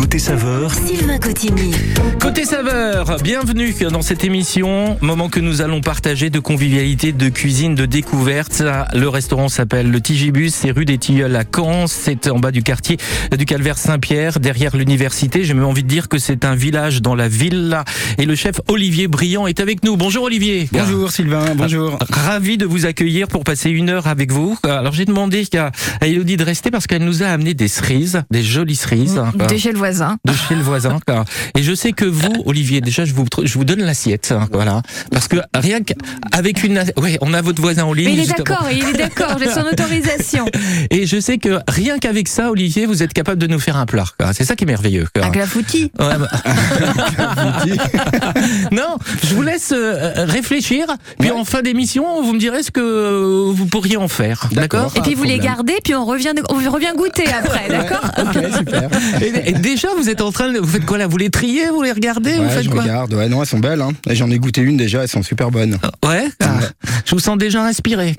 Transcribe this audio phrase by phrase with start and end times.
[0.00, 1.74] Côté saveur, Sylvain Cotigny.
[2.18, 7.74] Côté saveur, bienvenue dans cette émission, moment que nous allons partager de convivialité, de cuisine,
[7.74, 8.62] de découverte.
[8.94, 12.62] Le restaurant s'appelle le Tigibus, c'est rue des Tilleuls à Caen, c'est en bas du
[12.62, 12.96] quartier
[13.36, 15.44] du Calvaire Saint-Pierre, derrière l'université.
[15.44, 17.76] J'ai même envie de dire que c'est un village dans la ville
[18.16, 19.98] et le chef Olivier Briand est avec nous.
[19.98, 20.66] Bonjour Olivier.
[20.72, 21.98] Bonjour Sylvain, bonjour.
[22.08, 24.56] Ravi de vous accueillir pour passer une heure avec vous.
[24.64, 28.42] Alors j'ai demandé à Elodie de rester parce qu'elle nous a amené des cerises, des
[28.42, 29.20] jolies cerises.
[29.34, 30.16] De le voisin.
[30.24, 30.98] de chez le voisin.
[31.06, 31.24] quoi.
[31.58, 34.82] Et je sais que vous, Olivier, déjà, je vous, je vous donne l'assiette, hein, voilà,
[35.10, 38.06] parce que rien qu'avec une, ouais, on a votre voisin en ligne.
[38.06, 40.46] Mais il est d'accord, il est d'accord, j'ai son autorisation.
[40.90, 43.86] Et je sais que rien qu'avec ça, Olivier, vous êtes capable de nous faire un
[43.86, 44.04] plat.
[44.32, 45.06] C'est ça qui est merveilleux.
[45.14, 45.30] quoi.
[45.34, 45.90] La foutie.
[45.98, 46.28] Ouais, bah-
[48.72, 50.86] non, je vous laisse euh, réfléchir.
[51.18, 54.48] Puis en fin d'émission, vous me direz ce que vous pourriez en faire.
[54.52, 58.10] D'accord Et puis vous les gardez, puis on revient, on revient goûter après, d'accord?
[58.18, 58.88] Ok, super.
[59.22, 61.06] et, et déjà, vous êtes en train de, vous faites quoi là?
[61.06, 62.82] Vous les triez, vous les regardez, vous Ouais, faites je quoi?
[62.82, 63.12] regarde.
[63.14, 63.80] Ouais, non, elles sont belles.
[63.82, 63.90] Hein.
[64.10, 65.78] J'en ai goûté une déjà, elles sont super bonnes.
[66.04, 66.28] Ouais.
[66.42, 66.58] ah,
[67.04, 68.16] Je vous sens déjà inspiré.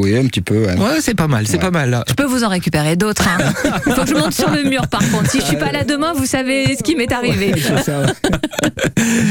[0.00, 0.64] Oui, un petit peu.
[0.64, 0.76] Ouais.
[0.78, 1.58] Ouais, c'est pas mal, c'est Ouais.
[1.60, 2.02] pas mal.
[2.08, 3.26] Je peux vous en récupérer d'autres.
[3.28, 3.52] Hein.
[3.86, 5.30] Il faut que je monte sur le mur par contre.
[5.30, 7.52] Si je suis pas là demain, vous savez ce qui m'est arrivé.
[7.56, 8.02] C'est ça.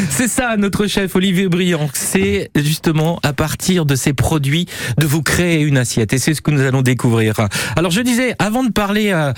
[0.09, 1.90] C'est ça, notre chef Olivier Briand.
[1.94, 6.14] C'est justement à partir de ces produits de vous créer une assiette.
[6.14, 7.36] Et c'est ce que nous allons découvrir.
[7.75, 9.31] Alors je disais, avant de parler, euh,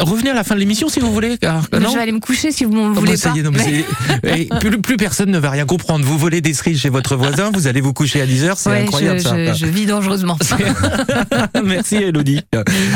[0.00, 1.36] revenez à la fin de l'émission si vous voulez.
[1.42, 3.36] non je vais aller me coucher si vous m'en Oh, voulez ça pas.
[3.36, 3.58] y est, non, mais
[4.22, 6.04] c'est- et plus, plus personne ne va rien comprendre.
[6.04, 8.82] Vous volez des cerises chez votre voisin, vous allez vous coucher à 10h, c'est Ouais,
[8.82, 9.52] incroyable je, ça.
[9.52, 10.38] je- je vis dangereusement.
[11.64, 12.40] Merci Elodie.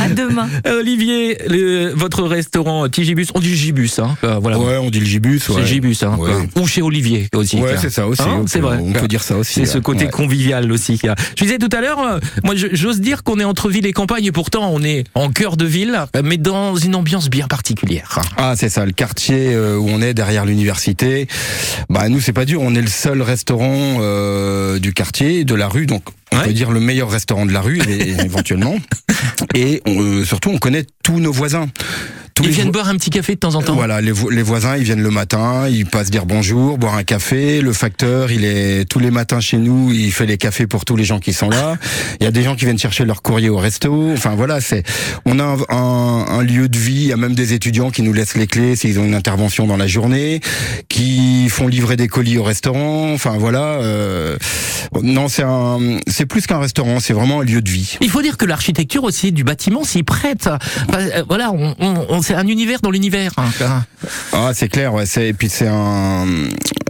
[0.00, 0.48] À demain.
[0.68, 4.16] Olivier, le- votre restaurant Tigibus, on dit Gibus, hein.
[4.24, 4.58] euh, voilà.
[4.58, 5.48] Ouais, on dit le gibus.
[5.48, 5.56] Ouais.
[5.60, 6.16] C'est Gibus, hein.
[6.18, 6.30] Ouais.
[6.60, 7.56] Ou chez Olivier aussi.
[7.58, 8.22] Ouais, c'est ça aussi.
[8.22, 8.78] Hein, c'est vrai.
[8.82, 9.54] On peut dire ça aussi.
[9.54, 10.10] C'est ce côté Ouais.
[10.10, 11.00] convivial aussi.
[11.36, 14.24] Je disais tout à l'heure, euh, moi j'ose dire qu'on est entre ville et campagne
[14.24, 18.18] et pourtant on est en cœur de ville, mais dans une ambiance bien particulière.
[18.36, 21.26] Ah, c'est ça, le quartier euh, où on est derrière l'université.
[21.88, 22.60] Bah nous, c'est pas dur.
[22.62, 26.44] On est le seul restaurant euh, du quartier, de la rue, donc on Ouais.
[26.46, 28.76] peut dire le meilleur restaurant de la rue éventuellement.
[29.54, 31.68] Et on- euh, surtout, on connaît tous nos voisins.
[32.36, 33.74] Tous Ils viennent boire un petit café de temps en temps.
[33.74, 37.02] Voilà, les, vo- les voisins, ils viennent le matin, ils passent dire bonjour, boire un
[37.02, 37.62] café.
[37.62, 40.96] Le facteur, il est tous les matins chez nous, il fait les cafés pour tous
[40.96, 41.78] les gens qui sont là.
[42.20, 44.12] Il y a des gens qui viennent chercher leur courrier au resto.
[44.12, 44.82] Enfin voilà, c'est
[45.24, 46.92] on a un, un- un lieu de vie.
[47.04, 49.66] Il y a même des étudiants qui nous laissent les clés s'ils ont une intervention
[49.66, 50.40] dans la journée,
[50.90, 53.14] qui font livrer des colis au restaurant.
[53.14, 54.36] Enfin voilà, euh,
[55.02, 57.96] non, c'est un, c'est plus qu'un restaurant, c'est vraiment un lieu de vie.
[58.02, 60.48] Il faut dire que l'architecture aussi du bâtiment s'y prête.
[60.48, 63.30] Enfin, euh, voilà, on, on- on- c'est un univers dans l'univers.
[63.38, 63.84] hein.
[64.32, 65.06] Ah, c'est clair, ouais.
[65.06, 66.26] C'est et puis c'est un,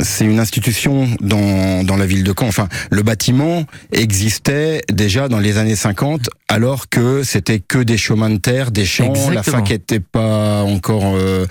[0.02, 2.48] c'est une institution dans dans la ville de Caen.
[2.48, 8.30] Enfin, le bâtiment existait déjà dans les années 50, alors que c'était que des chemins
[8.30, 11.46] de terre, des champs, la fac était pas encore euh,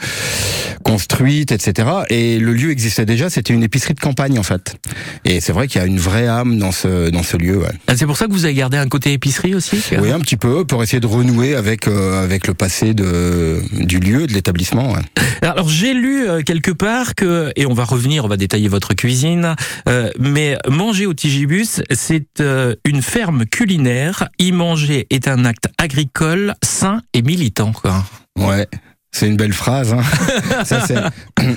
[0.85, 1.89] construite, etc.
[2.09, 3.31] Et le lieu existait déjà.
[3.31, 4.77] C'était une épicerie de campagne en fait.
[5.25, 7.57] Et c'est vrai qu'il y a une vraie âme dans ce dans ce lieu.
[7.57, 7.71] Ouais.
[7.87, 9.81] Ah, C'est pour ça que vous avez gardé un côté épicerie aussi.
[9.99, 13.99] Oui, un petit peu pour essayer de renouer avec euh, avec le passé de du
[13.99, 14.93] lieu, de l'établissement.
[14.93, 15.01] ouais.
[15.41, 18.93] Alors j'ai lu euh, quelque part que, et on va revenir, on va détailler votre
[18.93, 19.55] cuisine,
[19.89, 24.29] euh, mais manger au Tigibus, c'est euh, une ferme culinaire.
[24.37, 27.71] Y manger est un acte agricole, sain et militant.
[27.71, 28.03] Quoi.
[28.37, 28.67] Ouais.
[29.15, 29.93] C'est une belle phrase.
[29.93, 30.01] Hein.
[30.65, 30.85] ça,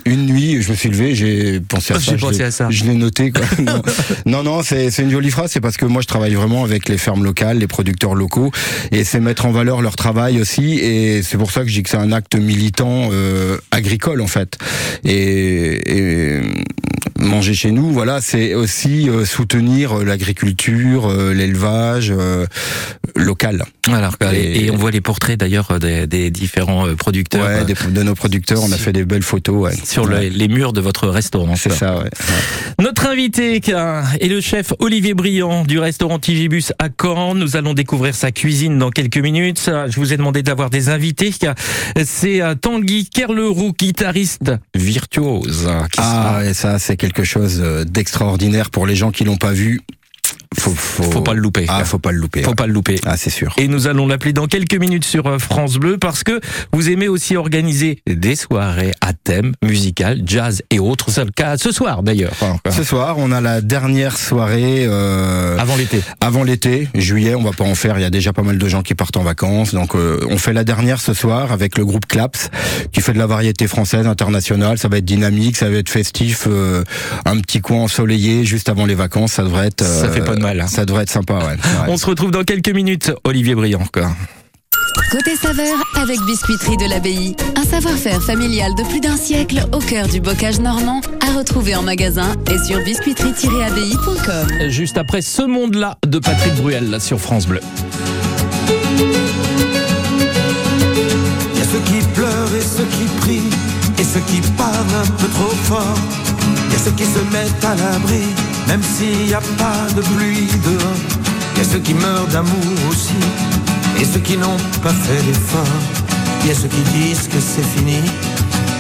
[0.05, 2.13] une nuit, je me suis levé, j'ai pensé à ça.
[2.13, 2.69] j'ai je pensé l'ai- à ça.
[2.71, 3.33] Je l'ai noté.
[3.33, 3.43] Quoi.
[3.59, 3.83] Non,
[4.27, 5.51] non, non, c'est une jolie phrase.
[5.51, 8.53] C'est parce que moi, je travaille vraiment avec les fermes locales, les producteurs locaux,
[8.93, 10.75] et c'est mettre en valeur leur travail aussi.
[10.79, 14.29] Et c'est pour ça que je dis que c'est un acte militant euh, agricole en
[14.29, 14.57] fait.
[15.05, 16.41] Et, et
[17.19, 22.47] manger chez nous, voilà, c'est aussi euh, soutenir l'agriculture, euh, l'élevage euh,
[23.17, 23.65] local.
[23.91, 28.15] Alors, et, on voit les portraits d'ailleurs des, des différents producteurs Ouais, des- de nos
[28.15, 29.57] producteurs, on a fait des belles photos.
[29.57, 29.75] Ouais.
[29.85, 31.57] sur le- les murs de votre restaurant.
[31.57, 32.11] C'est ça, ouais.
[32.81, 37.35] Notre invité est le chef Olivier Briand du restaurant Tigibus à Caen.
[37.35, 39.71] Nous allons découvrir sa cuisine dans quelques minutes.
[39.89, 41.33] Je vous ai demandé d'avoir des invités.
[42.05, 45.69] C'est euh, Tanguy Kerleroux, guitariste virtuose.
[45.99, 49.81] Ah, et ça, c'est quelque chose euh, d'extraordinaire pour les gens qui l'ont pas vu.
[50.57, 51.67] Faut, faut, Faut pas le louper.
[51.69, 52.43] Ah, faut pas le louper.
[52.43, 52.55] Faut ouais.
[52.55, 52.99] pas le louper.
[53.05, 53.55] Ah, c'est sûr.
[53.59, 56.41] Et nous allons l'appeler dans quelques minutes sur euh, France Bleu parce que
[56.73, 61.11] vous aimez aussi organiser des soirées à thème musical, jazz et autres.
[61.11, 62.33] C'est le cas ce soir d'ailleurs.
[62.71, 66.01] Ce soir, on a la dernière soirée euh, Avant l'été.
[66.21, 67.35] avant l'été, juillet.
[67.35, 67.99] On va pas en faire.
[67.99, 70.39] Il y a déjà pas mal de gens qui partent en vacances, donc euh, on
[70.39, 72.51] fait la dernière ce soir avec le groupe Claps,
[72.93, 74.79] qui fait de la variété française, internationale.
[74.79, 76.85] Ça va être dynamique, ça va être festif, euh,
[77.25, 79.33] un petit coin ensoleillé juste avant les vacances.
[79.33, 79.85] Ça devrait être.
[79.85, 80.67] Ça fait pas de mal, hein.
[80.67, 81.35] Ça devrait être sympa.
[81.35, 81.57] Ouais.
[81.89, 83.85] On se retrouve dans quelques minutes, Olivier Briand.
[83.93, 84.11] quoi.
[85.11, 87.35] Côté saveur avec Biscuiterie de l'Abbaye.
[87.57, 91.83] Un savoir-faire familial de plus d'un siècle au cœur du bocage normand à retrouver en
[91.83, 94.69] magasin et sur biscuiterie-abbaye.com.
[94.71, 97.61] Juste après ce monde-là de Patrick Bruel là, sur France Bleu.
[101.55, 103.51] Il y a ceux qui pleurent et ceux qui prient,
[103.99, 105.99] et ceux qui parlent un peu trop fort.
[106.67, 108.25] Il y a ceux qui se mettent à l'abri,
[108.69, 111.01] même s'il n'y a pas de pluie dehors.
[111.55, 113.19] Il y a ceux qui meurent d'amour aussi,
[113.99, 115.81] et ceux qui n'ont pas fait l'effort.
[116.43, 118.01] Il y a ceux qui disent que c'est fini,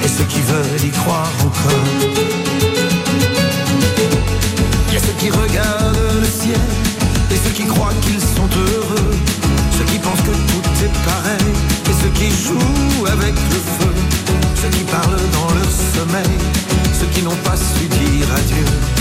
[0.04, 1.88] et ceux qui veulent y croire encore.
[4.88, 6.60] Il y a ceux qui regardent le ciel,
[7.32, 9.14] et ceux qui croient qu'ils sont heureux.
[9.76, 11.52] Ceux qui pensent que tout est pareil,
[11.88, 13.92] et ceux qui jouent avec le feu.
[14.60, 16.36] Ceux qui parlent dans leur sommeil,
[16.98, 18.97] ceux qui n'ont pas su dire adieu.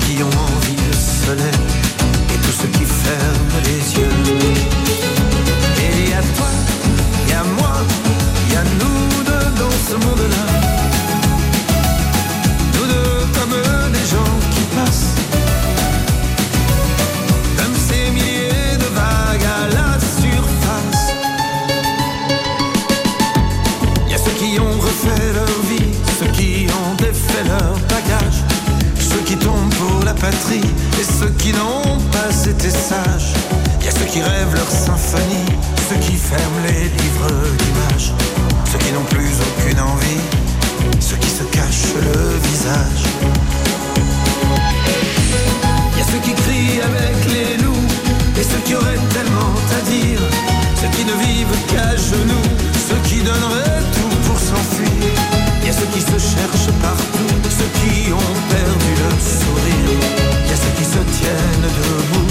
[0.00, 1.62] Qui ont envie de soleil,
[2.34, 4.14] et tous ceux qui ferment les yeux.
[5.78, 6.50] Et y a toi,
[7.28, 7.74] y a moi,
[8.50, 10.46] y a nous deux dans ce monde-là.
[12.74, 13.56] Nous deux comme
[13.92, 15.14] des gens qui passent.
[17.56, 19.90] Comme ces milliers de vagues à la
[20.20, 21.04] surface.
[24.10, 28.21] Y a ceux qui ont refait leur vie, ceux qui ont défait leur bagage,
[30.24, 33.32] et ceux qui n'ont pas été sages.
[33.82, 35.50] Y a ceux qui rêvent leur symphonie,
[35.88, 38.12] ceux qui ferment les livres d'images,
[38.70, 40.22] ceux qui n'ont plus aucune envie,
[41.00, 43.02] ceux qui se cachent le visage.
[45.96, 47.88] Y a ceux qui crient avec les loups
[48.38, 50.20] et ceux qui auraient tellement à dire,
[50.80, 52.48] ceux qui ne vivent qu'à genoux,
[52.88, 55.02] ceux qui donneraient tout pour s'enfuir.
[55.66, 57.01] Y a ceux qui se cherchent partout,
[61.72, 61.78] The.
[61.80, 62.21] vous.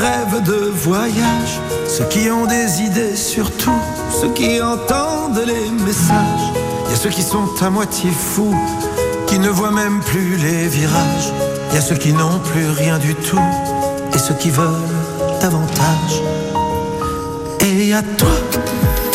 [0.00, 3.82] Rêvent de voyage, ceux qui ont des idées sur tout,
[4.20, 6.46] ceux qui entendent les messages.
[6.86, 8.56] Il y a ceux qui sont à moitié fous,
[9.26, 11.32] qui ne voient même plus les virages.
[11.70, 13.46] Il y a ceux qui n'ont plus rien du tout,
[14.14, 14.96] et ceux qui veulent
[15.40, 16.14] davantage.
[17.60, 18.28] Et il toi,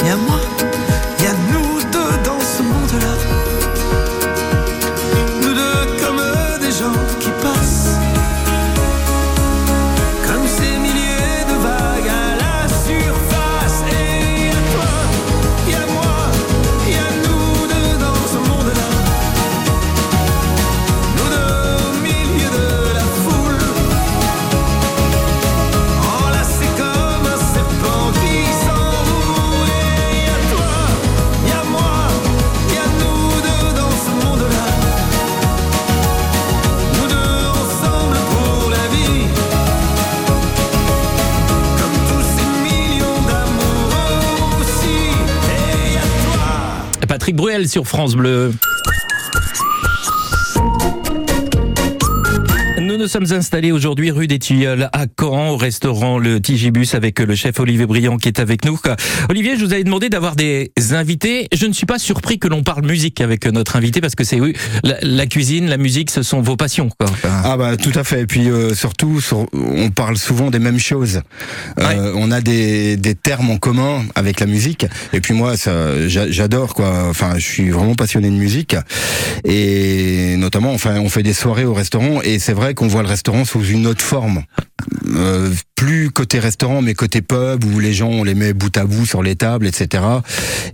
[0.02, 0.40] il y moi,
[47.36, 48.54] Bruel sur France Bleu.
[53.06, 57.36] Nous sommes installés aujourd'hui rue des Tilleuls à Caen au restaurant le Tigibus avec le
[57.36, 58.80] chef Olivier Briand qui est avec nous.
[59.30, 61.48] Olivier, je vous avais demandé d'avoir des invités.
[61.54, 64.40] Je ne suis pas surpris que l'on parle musique avec notre invité parce que c'est
[64.42, 66.90] oui, la, la cuisine, la musique, ce sont vos passions.
[67.00, 67.08] Quoi.
[67.24, 68.22] Ah bah tout à fait.
[68.22, 71.22] Et puis euh, surtout, sur- on parle souvent des mêmes choses.
[71.80, 74.88] Euh, On a des, des termes en commun avec la musique.
[75.14, 77.06] Et puis moi, ça, j'a- j'adore quoi.
[77.08, 78.76] Enfin, je suis vraiment passionné de musique.
[79.44, 82.24] Et notamment, enfin, on fait des soirées au restaurant.
[82.24, 84.44] Et c'est vrai qu'on le restaurant sous une autre forme.
[85.16, 88.86] Euh, plus côté restaurant, mais côté pub où les gens on les met bout à
[88.86, 90.04] bout sur les tables, etc.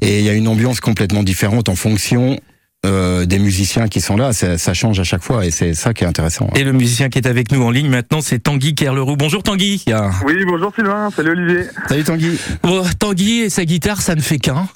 [0.01, 2.39] Et il y a une ambiance complètement différente en fonction
[2.85, 4.33] euh, des musiciens qui sont là.
[4.33, 6.49] Ça, ça change à chaque fois et c'est ça qui est intéressant.
[6.55, 9.15] Et le musicien qui est avec nous en ligne maintenant, c'est Tanguy Kerleroux.
[9.15, 9.83] Bonjour Tanguy.
[9.93, 10.09] Ah.
[10.25, 11.65] Oui, bonjour Sylvain, salut Olivier.
[11.87, 12.39] Salut Tanguy.
[12.63, 14.67] Bon, Tanguy et sa guitare, ça ne fait qu'un.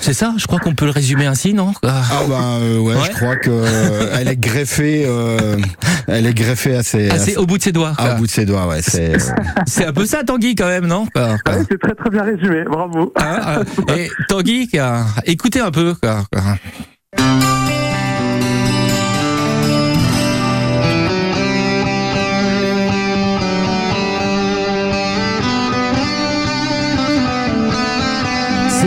[0.00, 1.72] C'est ça Je crois qu'on peut le résumer ainsi, non?
[1.82, 2.02] Ah.
[2.10, 3.00] Ah bah euh, ouais, Ouais.
[3.10, 5.56] je crois que euh, elle est greffée, euh,
[6.08, 7.94] elle est greffée assez, Ah, c'est assez- au bout de ses doigts.
[7.98, 8.80] ah, au bout de ses doigts, ouais.
[8.82, 9.14] C'est
[9.66, 11.06] C'est un peu ça, Tanguy, quand même, non?
[11.16, 11.36] Ouais,
[11.70, 13.12] c'est très très bien résumé, bravo.
[13.16, 13.40] Hein,
[13.88, 13.94] hein.
[13.96, 14.68] Et Tanguy,
[15.24, 15.94] écoutez un peu.
[15.94, 16.24] quoi,
[17.14, 17.20] c'est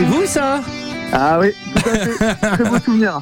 [0.04, 0.60] vous ça
[1.12, 2.34] Ah oui, tout à fait.
[2.54, 3.20] Très beau souvenir.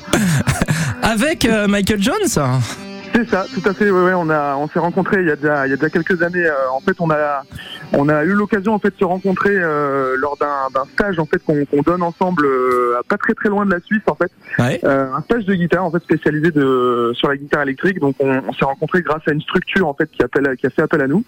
[1.03, 3.91] Avec euh, Michael Jones C'est ça, tout à fait.
[3.91, 6.45] Ouais, on on s'est rencontrés il y a déjà, il y a déjà quelques années.
[6.45, 7.43] Euh, en fait, on a
[7.93, 11.43] on a eu l'occasion en fait de se rencontrer euh, lors d'un, stage en fait
[11.45, 14.31] qu'on, qu'on donne ensemble, euh, pas très très loin de la Suisse en fait.
[14.59, 14.81] Ouais.
[14.85, 17.99] Euh, un stage de guitare en fait spécialisé de sur la guitare électrique.
[18.01, 20.71] Donc, on, on s'est rencontrés grâce à une structure en fait qui appelle, qui a
[20.71, 21.25] fait appel à nous,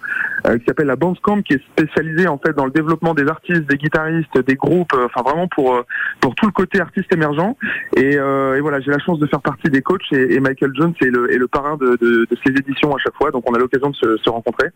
[0.47, 3.63] euh, qui s'appelle la Bandcamp, qui est spécialisée en fait dans le développement des artistes,
[3.63, 5.83] des guitaristes, des groupes, euh, enfin vraiment pour euh,
[6.21, 7.55] pour tout le côté artiste émergent.
[7.97, 10.73] Et, euh, et voilà, j'ai la chance de faire partie des coachs et, et Michael
[10.75, 13.31] Jones est le, est le parrain de, de, de ces éditions à chaque fois.
[13.31, 14.69] Donc on a l'occasion de se, se rencontrer.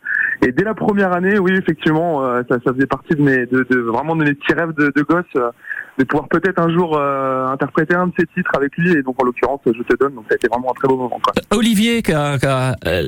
[0.42, 3.66] Et dès la première année, oui, effectivement, euh, ça, ça faisait partie de mes, de,
[3.68, 5.50] de vraiment de mes petits rêves de, de gosse, euh,
[5.98, 8.92] de pouvoir peut-être un jour euh, interpréter un de ses titres avec lui.
[8.92, 10.14] Et donc en l'occurrence, je te donne.
[10.14, 11.20] Donc ça a été vraiment un très beau moment.
[11.22, 11.32] Quoi.
[11.56, 12.02] Olivier,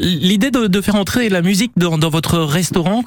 [0.02, 3.02] l'idée de, de faire entrer la musique dans, dans votre restaurant,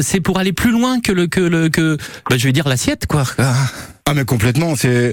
[0.00, 1.96] c'est pour aller plus loin que le que le que
[2.28, 3.22] bah, je vais dire l'assiette quoi.
[4.04, 5.12] Ah mais complètement, c'est euh,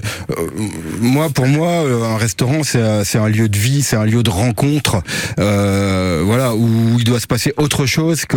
[1.00, 4.04] moi pour moi euh, un restaurant c'est euh, c'est un lieu de vie, c'est un
[4.04, 5.00] lieu de rencontre,
[5.38, 8.36] euh, voilà où il doit se passer autre chose que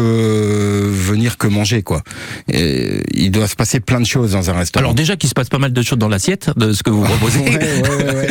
[0.94, 2.04] venir que manger quoi.
[2.52, 4.84] Et il doit se passer plein de choses dans un restaurant.
[4.84, 7.04] Alors déjà qu'il se passe pas mal de choses dans l'assiette de ce que vous
[7.04, 7.40] proposez.
[7.44, 8.28] Ouais, ouais, ouais, ouais.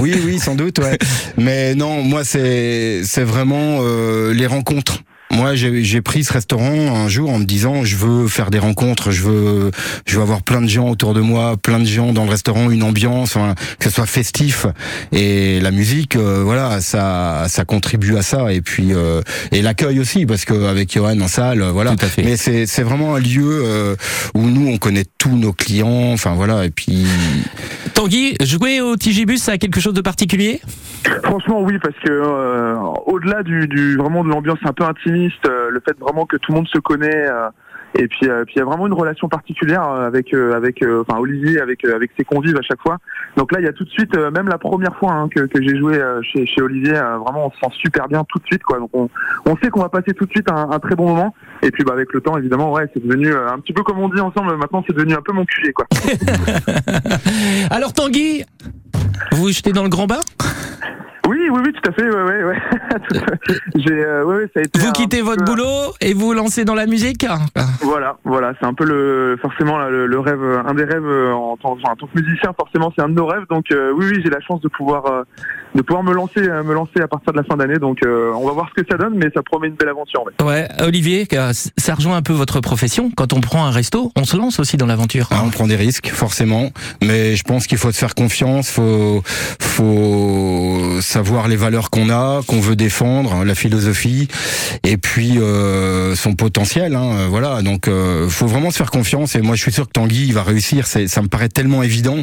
[0.00, 0.98] oui, oui, sans doute, ouais.
[1.36, 5.02] Mais non, moi, c'est c'est vraiment euh, les rencontres.
[5.30, 8.58] Moi, j'ai j'ai pris ce restaurant un jour en me disant, je veux faire des
[8.58, 9.70] rencontres, je veux,
[10.06, 12.70] je veux avoir plein de gens autour de moi, plein de gens dans le restaurant,
[12.70, 14.66] une ambiance, enfin, que ce soit festif.
[15.12, 18.52] Et la musique, euh, voilà, ça, ça contribue à ça.
[18.52, 19.22] Et puis, euh,
[19.52, 21.94] et l'accueil aussi, parce qu'avec Johan en salle, euh, voilà.
[21.94, 22.22] Tout à fait.
[22.22, 23.96] Mais c'est c'est vraiment un lieu euh,
[24.34, 26.12] où nous, on connaît tous nos clients.
[26.12, 26.64] Enfin, voilà.
[26.64, 27.06] Et puis,
[27.94, 30.60] Tanguy, jouer au Tigibus, ça a quelque chose de particulier?
[31.24, 32.74] Franchement, oui, parce que euh,
[33.06, 36.52] au-delà du, du vraiment de l'ambiance un peu intimiste, euh, le fait vraiment que tout
[36.52, 37.28] le monde se connaît.
[37.28, 37.48] euh,
[37.98, 41.60] et puis, euh, puis il y a vraiment une relation particulière avec avec enfin Olivier
[41.60, 42.98] avec avec ses convives à chaque fois.
[43.36, 45.76] Donc là il y a tout de suite même la première fois hein, que, j'ai
[45.76, 48.78] joué chez Olivier vraiment on se sent super bien tout de suite quoi.
[48.78, 49.10] Donc on
[49.44, 51.34] on sait qu'on va passer tout de suite un, très bon moment.
[51.62, 54.08] Et puis bah avec le temps évidemment ouais c'est devenu un petit peu comme on
[54.08, 55.86] dit ensemble maintenant c'est devenu un peu mon QG quoi.
[57.70, 58.44] Alors Tanguy,
[59.32, 60.20] vous vous jetez dans le grand bain?
[61.28, 62.56] Oui oui oui tout à fait ouais ouais
[63.90, 66.64] euh, ouais, ouais, ça a été Vous quittez votre peu- boulot et vous vous lancez
[66.64, 67.24] dans la musique?
[67.82, 71.56] Voilà, voilà, c'est un peu le forcément le, le rêve, un des rêves euh, en
[71.56, 73.44] tant, enfin, en tant que musicien, forcément c'est un de nos rêves.
[73.48, 75.22] Donc euh, oui, oui, j'ai la chance de pouvoir euh,
[75.76, 77.78] de pouvoir me lancer, me lancer à partir de la fin d'année.
[77.78, 80.24] Donc euh, on va voir ce que ça donne, mais ça promet une belle aventure.
[80.24, 80.44] ouais.
[80.44, 81.28] Ouais, Olivier,
[81.76, 83.10] ça rejoint un peu votre profession.
[83.16, 85.28] Quand on prend un resto, on se lance aussi dans l'aventure.
[85.30, 86.70] Ah, on prend des risques, forcément,
[87.02, 89.22] mais je pense qu'il faut se faire confiance, faut,
[89.58, 94.28] faut savoir les valeurs qu'on a, qu'on veut défendre, la philosophie,
[94.84, 96.94] et puis euh, son potentiel.
[96.94, 99.34] Hein, voilà, donc euh, faut vraiment se faire confiance.
[99.34, 100.86] Et moi, je suis sûr que Tanguy il va réussir.
[100.86, 102.18] C'est, ça me paraît tellement évident.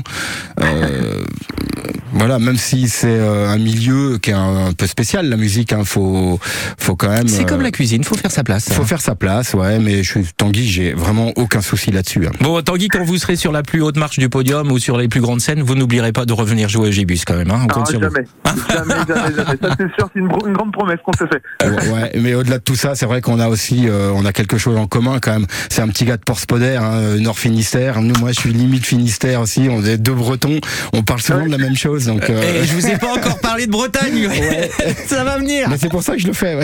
[0.62, 1.24] Euh,
[2.14, 5.74] voilà, même si c'est euh, un milieu qui est un, un peu spécial, la musique,
[5.74, 6.40] hein, faut,
[6.78, 7.28] faut quand même.
[7.28, 8.70] C'est euh, comme la cuisine, faut faire sa place.
[8.72, 12.28] faut faire sa place, ouais, mais je suis Tanguy, j'ai vraiment aucun souci là-dessus.
[12.28, 12.32] hein.
[12.42, 15.08] Bon, Tanguy, quand vous serez sur la plus haute marche du podium ou sur les
[15.08, 17.52] plus grandes scènes, vous n'oublierez pas de revenir jouer au Gibus quand même.
[17.52, 18.06] Hein on Ah, sur vous.
[18.06, 18.26] jamais,
[18.70, 19.58] jamais, jamais, jamais.
[19.62, 21.42] Ça c'est sûr, c'est une, grande promesse qu'on se fait.
[21.68, 24.32] Ouais, ouais, mais au-delà de tout ça, c'est vrai qu'on a aussi, euh, on a
[24.34, 25.46] quelque chose en commun quand même.
[25.70, 28.02] C'est un petit gars de Porspoder, hein, Nord Finistère.
[28.02, 29.68] Nous, moi, je suis limite Finistère aussi.
[29.70, 30.60] On est deux Bretons.
[30.94, 32.30] On parle souvent de la même chose, donc.
[32.30, 34.28] euh, Et je vous ai pas encore parlé de Bretagne.
[35.08, 35.68] Ça va venir.
[35.70, 36.56] Mais c'est pour ça que je le fais.
[36.56, 36.64] Ouais.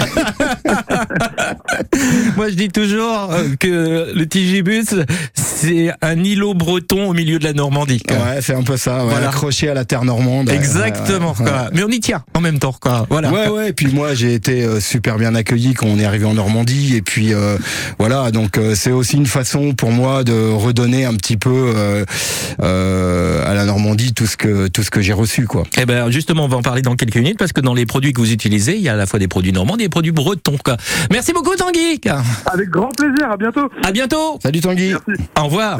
[2.35, 4.95] Moi, je dis toujours euh, que le Tigibus,
[5.33, 8.01] c'est un îlot breton au milieu de la Normandie.
[8.09, 9.03] Ouais, c'est un peu ça.
[9.03, 9.29] Ouais, Voilà.
[9.29, 10.49] Accroché à la terre normande.
[10.49, 11.33] Exactement.
[11.39, 11.51] ouais, ouais.
[11.51, 11.69] quoi.
[11.73, 12.75] Mais on y tient en même temps.
[12.79, 13.05] Quoi.
[13.09, 13.31] Voilà.
[13.31, 13.69] Ouais, ouais.
[13.69, 16.95] Et puis moi, j'ai été euh, super bien accueilli quand on est arrivé en Normandie.
[16.95, 17.57] Et puis euh,
[17.99, 22.05] voilà, donc euh, c'est aussi une façon pour moi de redonner un petit peu euh,
[22.61, 25.63] euh, à la Normandie tout ce que tout ce que j'ai reçu, quoi.
[25.77, 28.13] Eh ben justement, on va en parler dans quelques minutes parce que dans les produits
[28.13, 30.11] que vous utilisez, il y a à la fois des produits normands et des produits
[30.11, 30.57] bretons.
[30.63, 30.77] Quoi.
[31.11, 31.99] Merci beaucoup Tanguy.
[32.45, 33.31] Avec grand plaisir.
[33.31, 33.69] À bientôt.
[33.83, 34.39] À bientôt.
[34.41, 34.91] Salut Tanguy.
[34.91, 35.23] Merci.
[35.37, 35.79] Au revoir.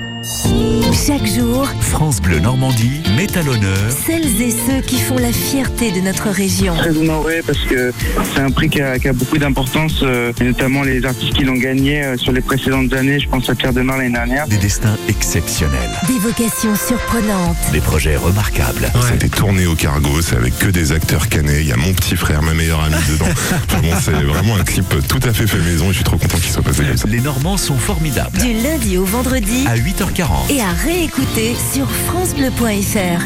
[0.23, 3.75] Chaque jour, France Bleu Normandie met à l'honneur
[4.05, 6.75] celles et ceux qui font la fierté de notre région.
[6.75, 7.91] très honoré parce que
[8.35, 11.43] c'est un prix qui a, qui a beaucoup d'importance, euh, et notamment les artistes qui
[11.43, 13.19] l'ont gagné euh, sur les précédentes années.
[13.19, 14.47] Je pense à Pierre Demar l'année dernière.
[14.47, 18.91] des destins exceptionnels, Des vocations surprenantes, des projets remarquables.
[19.09, 21.61] C'était tourné au cargo, c'est avec que des acteurs canés.
[21.61, 23.25] Il y a mon petit frère, ma meilleure amie dedans.
[24.01, 26.51] C'est vraiment un clip tout à fait fait maison et je suis trop content qu'il
[26.51, 27.07] soit passé comme ça.
[27.07, 28.37] Les Normands sont formidables.
[28.39, 29.75] du lundi au vendredi À
[30.11, 30.51] 8h40.
[30.51, 33.21] et à réécouter sur FranceBleu.fr.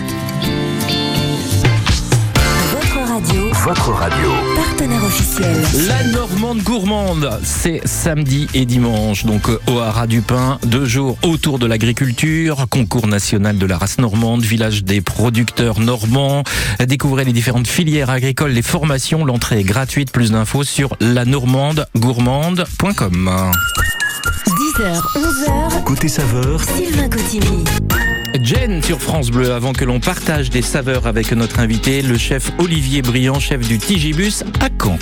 [2.71, 4.29] Votre Radio, Votre radio.
[4.55, 5.55] partenaire officiel.
[5.87, 11.17] La Normande gourmande, c'est samedi et dimanche, donc euh, au Haras du Pin, deux jours
[11.23, 16.43] autour de l'agriculture, concours national de la race normande, village des producteurs normands.
[16.85, 20.11] Découvrez les différentes filières agricoles, les formations, l'entrée est gratuite.
[20.11, 23.51] Plus d'infos sur lanormandegourmande.com.
[24.75, 27.63] 10h, 11h, Côté saveur, Sylvain Cotigny.
[28.41, 32.51] Jen sur France Bleu, avant que l'on partage des saveurs avec notre invité, le chef
[32.59, 34.97] Olivier Briand, chef du Tigibus à Caen.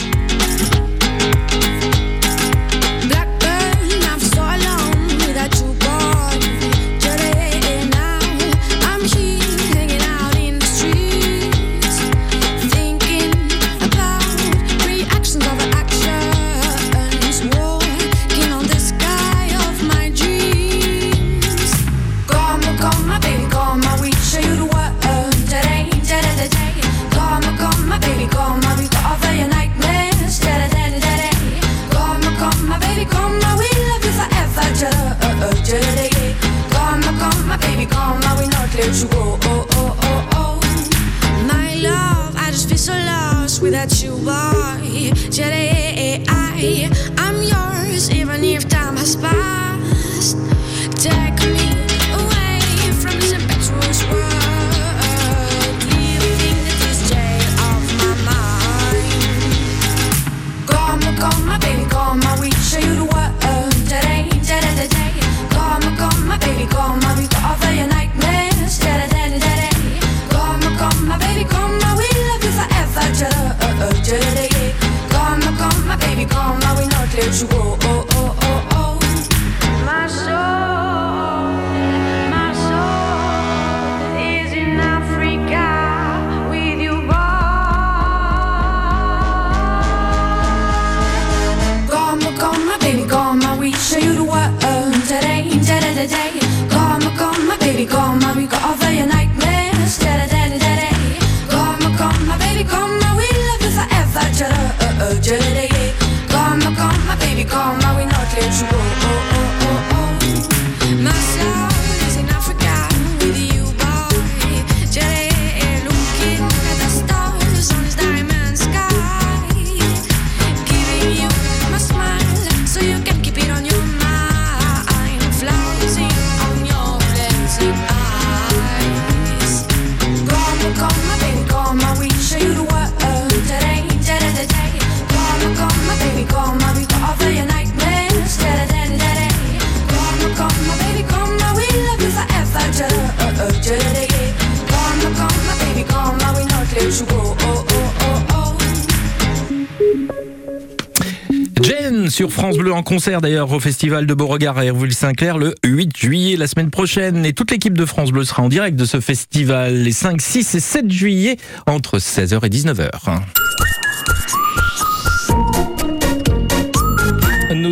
[152.93, 157.33] Concert d'ailleurs au festival de Beauregard à Herville-Saint-Clair le 8 juillet la semaine prochaine et
[157.33, 160.59] toute l'équipe de France Bleu sera en direct de ce festival les 5, 6 et
[160.59, 162.89] 7 juillet entre 16h et 19h.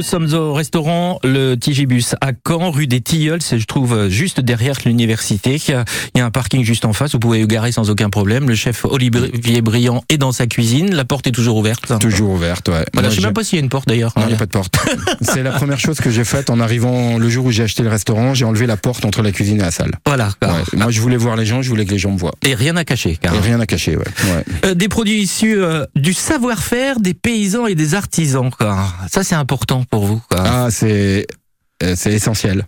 [0.01, 4.73] Nous sommes au restaurant Le Tigibus à Caen, rue des Tilleuls, je trouve juste derrière
[4.83, 5.61] l'université.
[5.67, 8.49] Il y a un parking juste en face, vous pouvez vous garer sans aucun problème.
[8.49, 11.93] Le chef Olivier Briand est dans sa cuisine, la porte est toujours ouverte.
[11.99, 12.83] Toujours ouverte, ouais.
[12.93, 14.11] Voilà, je sais même pas s'il y a une porte d'ailleurs.
[14.17, 14.75] Non, il n'y a pas de porte.
[15.21, 17.89] C'est la première chose que j'ai faite en arrivant le jour où j'ai acheté le
[17.89, 18.33] restaurant.
[18.33, 19.91] J'ai enlevé la porte entre la cuisine et la salle.
[20.07, 20.29] Voilà.
[20.41, 20.49] Ouais.
[20.73, 22.33] Moi, je voulais voir les gens, je voulais que les gens me voient.
[22.43, 23.19] Et rien à cacher.
[23.21, 24.03] car- Et rien à cacher, ouais.
[24.23, 24.43] ouais.
[24.65, 28.49] Euh, des produits issus euh, du savoir-faire des paysans et des artisans.
[28.49, 28.87] Quoi.
[29.11, 30.21] Ça, c'est important pour vous.
[30.35, 31.27] Ah, c'est
[31.83, 32.65] euh, c'est essentiel.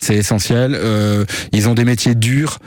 [0.00, 0.74] C'est essentiel.
[0.74, 2.58] Euh, ils ont des métiers durs.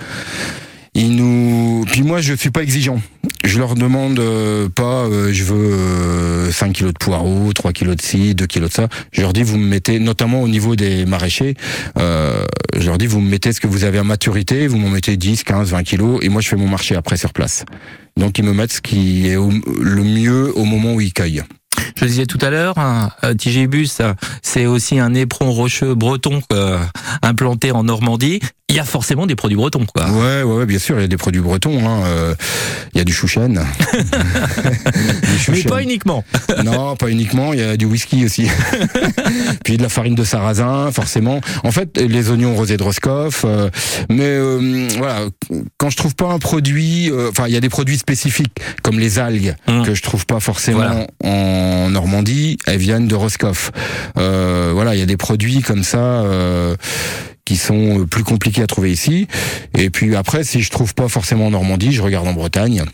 [0.96, 1.84] Ils nous.
[1.88, 3.02] Puis moi, je suis pas exigeant.
[3.44, 5.06] Je leur demande euh, pas.
[5.06, 8.76] euh, je veux euh, 5 kilos de poireaux, 3 kilos de ci, 2 kilos de
[8.76, 8.88] ça.
[9.12, 11.56] Je leur dis, vous me mettez, notamment au niveau des maraîchers.
[11.98, 12.46] Euh,
[12.78, 14.68] je leur dis, vous me mettez ce que vous avez à maturité.
[14.68, 17.34] Vous m'en mettez 10, 15, 20 kilos, et moi, je fais mon marché après sur
[17.34, 17.66] place.
[18.16, 19.50] Donc, ils me mettent ce qui est au-
[19.82, 21.42] le mieux au moment où ils cueillent.
[21.96, 25.94] Je le disais tout à l'heure, un un Tigibus, euh, c'est aussi un éperon rocheux
[25.96, 26.78] breton euh,
[27.22, 28.40] implanté en Normandie.
[28.70, 29.86] Il y a forcément des produits bretons.
[29.86, 30.10] Quoi.
[30.10, 31.88] Ouais, ouais, ouais, bien sûr, il y a des produits bretons.
[31.88, 32.34] hein, euh,
[32.94, 33.64] Il y a du chouchen.
[35.50, 36.24] Mais pas uniquement.
[36.64, 37.52] Non, pas uniquement.
[37.54, 38.48] Il y a du whisky aussi.
[39.66, 41.42] Puis de la farine de sarrasin, forcément.
[41.64, 43.44] En fait, les oignons rosés de Roscoff.
[43.46, 43.70] euh,
[44.10, 45.26] mais euh, voilà,
[45.78, 49.00] quand je trouve pas un produit, euh, enfin, il y a des produits spécifiques comme
[49.00, 49.86] les algues Hum.
[49.86, 51.08] que je trouve pas forcément Voilà.
[51.24, 52.58] en Normandie.
[52.66, 53.72] Elles viennent de Roscoff.
[54.18, 55.98] Euh, voilà, il y a des produits comme ça.
[55.98, 56.76] euh,
[57.46, 59.28] qui sont plus compliqués à trouver ici.
[59.78, 62.86] Et puis après, si je trouve pas forcément en Normandie, je regarde en Bretagne.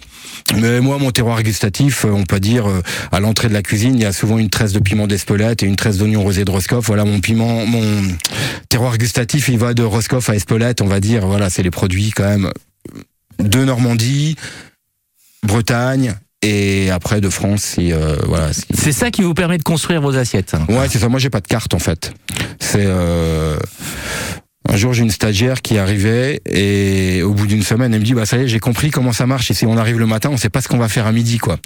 [0.56, 2.66] Mais moi, mon terroir gustatif, euh, on peut dire,
[3.12, 5.68] à l'entrée de la cuisine, il y a souvent une tresse de piment d'Espelette et
[5.68, 6.88] une tresse d'oignon rosé de Roscoff.
[6.88, 8.02] Voilà, mon piment, mon
[8.70, 11.28] terroir gustatif, il va de Roscoff à Espelette, on va dire.
[11.28, 12.50] Voilà, c'est les produits quand même
[13.40, 14.36] de Normandie,
[15.44, 17.62] Bretagne et après de France.
[17.62, 20.54] Si, euh, voilà, si- C'est ça qui vous permet de construire vos assiettes.
[20.54, 20.66] hein.
[20.70, 21.10] Ouais, c'est ça.
[21.10, 22.14] Moi, j'ai pas de carte en fait.
[22.60, 23.58] C'est euh...
[24.72, 28.14] un jour j'ai une stagiaire qui arrivait et au bout d'une semaine, elle me dit
[28.14, 29.50] bah ça y est, j'ai compris comment ça marche.
[29.50, 31.38] Et si on arrive le matin, on sait pas ce qu'on va faire à midi,
[31.40, 31.58] quoi.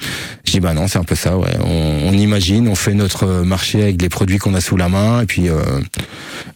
[0.45, 1.37] Je dis bah non, c'est un peu ça.
[1.37, 4.87] Ouais, on, on imagine, on fait notre marché avec les produits qu'on a sous la
[4.89, 5.61] main et puis euh,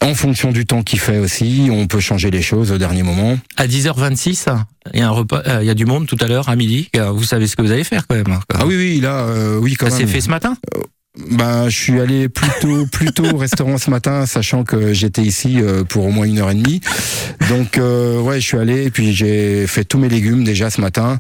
[0.02, 3.38] en fonction du temps qu'il fait aussi, on peut changer les choses au dernier moment.
[3.58, 4.46] À 10h26,
[4.94, 6.56] il y a un repas, euh, il y a du monde tout à l'heure à
[6.56, 6.90] midi.
[6.96, 8.32] Euh, Vous savez ce que vous allez faire quand même.
[8.32, 8.60] hein, quoi.
[8.62, 10.08] Ah oui, oui, là, euh, oui, quand Ça même.
[10.08, 10.56] s'est fait ce matin?
[11.32, 15.84] Ben, je suis allé plutôt plutôt au restaurant ce matin, sachant que j'étais ici euh,
[15.84, 16.82] pour au moins une heure et demie.
[17.50, 20.82] Donc euh, ouais, je suis allé et puis j'ai fait tous mes légumes déjà ce
[20.82, 21.20] matin.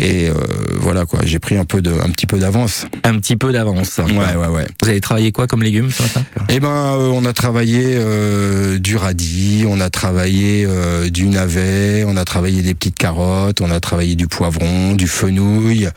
[0.00, 0.34] Et euh,
[0.76, 2.86] voilà quoi, j'ai pris un peu de, un petit peu d'avance.
[3.04, 3.98] Un petit peu d'avance.
[3.98, 4.66] Ouais, ouais, ouais.
[4.82, 6.22] Vous avez travaillé quoi comme légumes ce matin?
[6.48, 10.66] Eh ben, euh, on a travaillé euh, du radis, on a travaillé
[11.10, 15.90] du navet, on a travaillé des petites carottes, on a travaillé du poivron, du fenouil.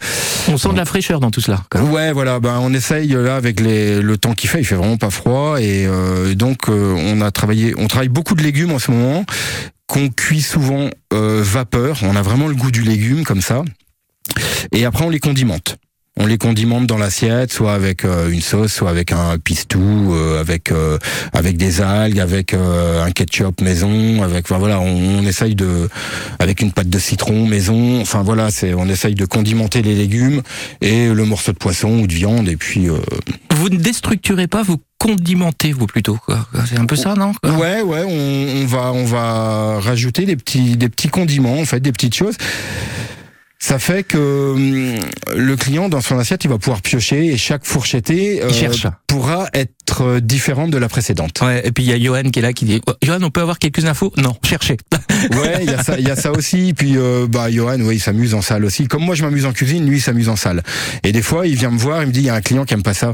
[0.49, 1.63] On sent de la fraîcheur dans tout cela.
[1.71, 1.81] quoi.
[1.83, 2.41] Ouais, voilà.
[2.41, 4.59] Ben, on essaye là avec le temps qu'il fait.
[4.59, 7.73] Il fait vraiment pas froid et euh, donc euh, on a travaillé.
[7.77, 9.25] On travaille beaucoup de légumes en ce moment
[9.87, 11.99] qu'on cuit souvent euh, vapeur.
[12.03, 13.63] On a vraiment le goût du légume comme ça.
[14.71, 15.77] Et après on les condimente.
[16.15, 20.39] On les condimente dans l'assiette, soit avec euh, une sauce, soit avec un pistou, euh,
[20.39, 20.99] avec euh,
[21.33, 25.89] avec des algues, avec euh, un ketchup maison, avec enfin, voilà, on, on essaye de
[26.37, 27.99] avec une pâte de citron maison.
[27.99, 30.43] Enfin voilà, c'est on essaye de condimenter les légumes
[30.81, 32.97] et le morceau de poisson ou de viande et puis euh,
[33.55, 36.17] Vous ne déstructurez pas, vous condimentez vous plutôt.
[36.69, 40.77] C'est un peu ça, non Ouais, ouais, on, on va, on va rajouter des petits,
[40.77, 42.35] des petits condiments, en fait, des petites choses.
[43.65, 44.99] Ça fait que hum,
[45.37, 48.87] le client, dans son assiette, il va pouvoir piocher et chaque fourchettée euh, Il cherche.
[49.13, 51.39] Pourra être euh, différente de la précédente.
[51.41, 53.29] Ouais, et puis il y a Johan qui est là qui dit Oh, Johan, on
[53.29, 54.11] peut avoir quelques infos?
[54.17, 54.77] Non, cherchez.
[55.31, 56.73] Ouais, il y a ça, il y a ça aussi.
[56.75, 58.87] Puis euh, bah Johan, ouais, il s'amuse en salle aussi.
[58.87, 60.63] Comme moi, je m'amuse en cuisine, lui, il s'amuse en salle.
[61.03, 62.65] Et des fois, il vient me voir, il me dit, il y a un client
[62.65, 63.13] qui aime pas ça.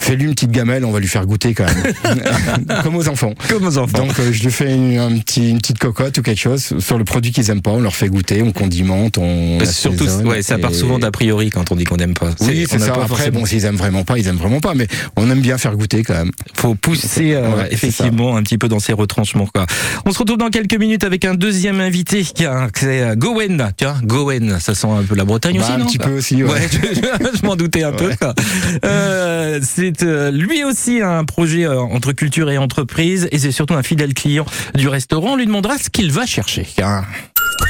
[0.00, 3.34] Fais-lui une petite gamelle, on va lui faire goûter quand même, comme aux enfants.
[3.48, 3.98] Comme aux enfants.
[3.98, 6.98] Donc euh, je lui fais une, un petit, une petite cocotte ou quelque chose sur
[6.98, 7.70] le produit qu'ils aiment pas.
[7.70, 11.70] On leur fait goûter, on condimente, on Surtout, ouais, ça part souvent d'a priori quand
[11.70, 12.30] on dit qu'on n'aime pas.
[12.40, 12.92] Oui, c'est ça.
[12.94, 14.74] Après, forcément- bon, s'ils aiment vraiment pas, ils aiment vraiment pas.
[14.74, 16.30] Mais on aime bien faire goûter quand même.
[16.54, 19.46] faut pousser euh, Ouais, effectivement un petit peu dans ces retranchements.
[19.52, 19.66] Quoi.
[20.04, 23.70] On se retrouve dans quelques minutes avec un deuxième invité qui a- c'est euh, Gowen.
[23.76, 26.18] Tiens, Gowen, ça sent un peu la Bretagne Bah, aussi, un non petit quoi peu
[26.18, 26.42] aussi.
[26.42, 26.50] Ouais.
[26.50, 28.10] Ouais, je, je m'en doutais un peu.
[28.18, 28.34] quoi.
[28.84, 33.74] Euh, c'est euh, lui aussi un projet euh, entre culture et entreprise et c'est surtout
[33.74, 35.32] un fidèle client du restaurant.
[35.32, 36.66] On lui demandera ce qu'il va chercher.
[36.82, 37.02] hein.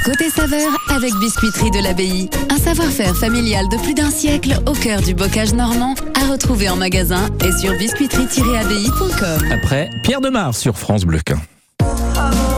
[0.04, 2.30] Côté saveur avec Biscuiterie de l'Abbaye.
[2.48, 6.76] Un savoir-faire familial de plus d'un siècle au cœur du bocage normand à retrouver en
[6.76, 9.52] magasin et sur biscuiterie-abbaye.com.
[9.52, 11.20] Après, Pierre Demar sur France Bleu.
[11.80, 12.49] Regarde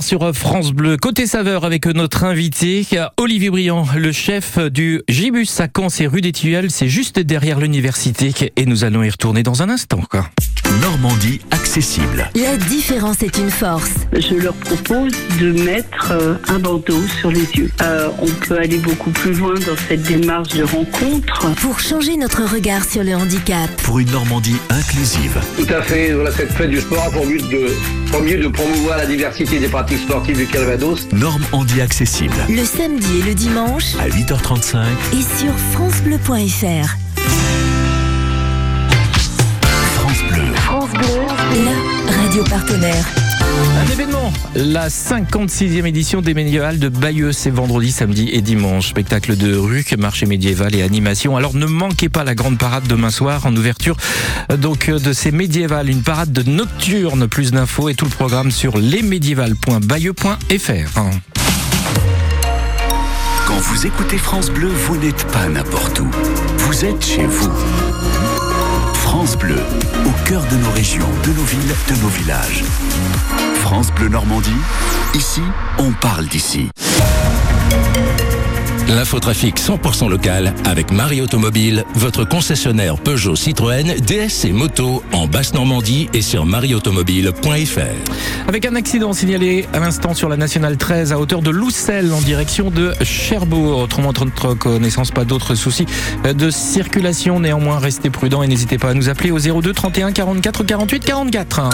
[0.00, 0.96] Sur France Bleu.
[0.96, 2.86] Côté saveur avec notre invité,
[3.18, 7.60] Olivier Briand, le chef du Gibus à Caen, c'est rue des Tilleuls, c'est juste derrière
[7.60, 10.00] l'université et nous allons y retourner dans un instant.
[10.10, 10.30] Quoi.
[10.80, 12.30] Normandie accessible.
[12.34, 13.92] La différence est une force.
[14.12, 17.70] Je leur propose de mettre euh, un bandeau sur les yeux.
[17.82, 21.54] Euh, on peut aller beaucoup plus loin dans cette démarche de rencontre.
[21.56, 23.70] Pour changer notre regard sur le handicap.
[23.82, 25.38] Pour une Normandie inclusive.
[25.56, 26.12] Tout à fait.
[26.12, 27.68] Voilà, cette fête du sport a pour but de,
[28.12, 31.08] premier, de promouvoir la diversité des pratiques sportives du Calvados.
[31.12, 32.34] Normandie accessible.
[32.48, 33.94] Le samedi et le dimanche.
[33.98, 34.84] À 8h35.
[35.14, 36.96] Et sur FranceBleu.fr.
[39.94, 40.54] France Bleu.
[40.54, 41.66] France Bleu,
[42.06, 43.21] la radio partenaire.
[43.82, 48.90] Un événement, la 56e édition des médiévales de Bayeux, c'est vendredi, samedi et dimanche.
[48.90, 51.36] Spectacle de rue, marché médiéval et animation.
[51.36, 53.96] Alors ne manquez pas la grande parade demain soir en ouverture
[54.52, 57.26] euh, donc euh, de ces médiévales, une parade de nocturne.
[57.26, 61.00] Plus d'infos et tout le programme sur lesmédiévales.bayeux.fr.
[63.48, 66.08] Quand vous écoutez France Bleu, vous n'êtes pas n'importe où.
[66.58, 67.50] Vous êtes chez vous.
[68.94, 69.58] France Bleu,
[70.06, 72.62] au cœur de nos régions, de nos villes, de nos villages.
[73.62, 74.50] France Bleu Normandie,
[75.14, 75.40] ici,
[75.78, 76.68] on parle d'ici.
[78.88, 86.10] L'infotrafic 100% local avec Marie Automobile, votre concessionnaire Peugeot Citroën, DS et moto en Basse-Normandie
[86.12, 88.48] et sur marieautomobile.fr.
[88.48, 92.20] Avec un accident signalé à l'instant sur la nationale 13 à hauteur de Loussel en
[92.20, 93.78] direction de Cherbourg.
[93.78, 95.86] Autrement, notre connaissance, pas d'autres soucis
[96.24, 97.38] de circulation.
[97.38, 101.70] Néanmoins, restez prudents et n'hésitez pas à nous appeler au 02 31 44 48 44.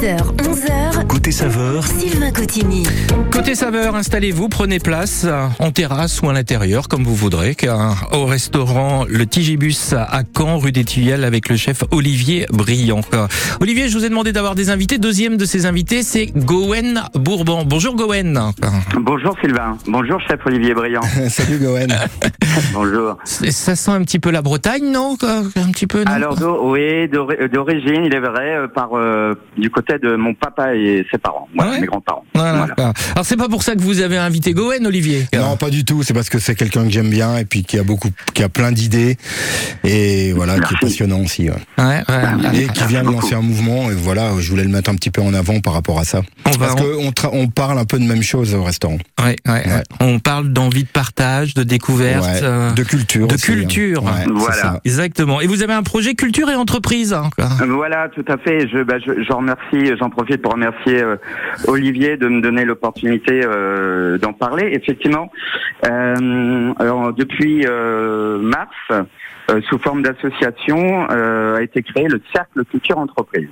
[0.00, 0.89] 10h, 11h.
[1.08, 2.84] Côté saveur, Sylvain Cotigny.
[3.32, 8.08] Côté saveur, installez-vous, prenez place euh, en terrasse ou à l'intérieur, comme vous voudrez, car
[8.12, 13.00] au restaurant Le Tigibus à Caen, rue des Tilleuls, avec le chef Olivier Briand.
[13.60, 14.98] Olivier, je vous ai demandé d'avoir des invités.
[14.98, 17.64] Deuxième de ces invités, c'est Gowen Bourbon.
[17.64, 18.38] Bonjour Gowen.
[18.98, 19.76] Bonjour Sylvain.
[19.86, 21.02] Bonjour chef Olivier Briand.
[21.28, 21.92] Salut Gowen.
[22.72, 23.16] Bonjour.
[23.24, 26.10] Ça sent un petit peu la Bretagne, non Un petit peu, non?
[26.12, 30.74] Alors oui, d'ori- d'origine, il est vrai, euh, par euh, du côté de mon papa
[30.74, 32.24] et ses parents, voilà, mes grands-parents.
[32.34, 32.66] Voilà.
[33.14, 36.02] Alors c'est pas pour ça que vous avez invité Gowen, Olivier Non, pas du tout.
[36.02, 38.48] C'est parce que c'est quelqu'un que j'aime bien et puis qui a beaucoup, qui a
[38.48, 39.16] plein d'idées
[39.84, 41.48] et voilà, qui est passionnant aussi.
[41.50, 41.56] ouais.
[41.78, 42.62] Ouais, ouais.
[42.62, 45.10] Et qui vient de lancer un mouvement et voilà, je voulais le mettre un petit
[45.10, 46.22] peu en avant par rapport à ça.
[46.46, 48.98] On parce qu'on on parle un peu de même chose au restaurant.
[49.22, 49.64] Ouais, ouais.
[50.00, 53.54] On parle d'envie de partage, de découverte, Ouais, euh, de culture de aussi, hein.
[53.54, 54.02] culture.
[54.34, 54.54] Voilà.
[54.54, 54.80] ça.
[54.84, 55.40] Exactement.
[55.40, 57.12] Et vous avez un projet culture et entreprise.
[57.12, 57.48] hein, quoi.
[57.68, 58.68] Voilà, tout à fait.
[58.68, 61.16] Je, bah, je, je remercie, j'en profite pour remercier euh,
[61.66, 64.70] Olivier de me donner l'opportunité euh, d'en parler.
[64.72, 65.30] Effectivement,
[65.86, 67.66] euh, alors, depuis
[68.40, 69.04] mars,
[69.68, 73.48] sous forme d'association, a été créé le Cercle Culture Entreprise.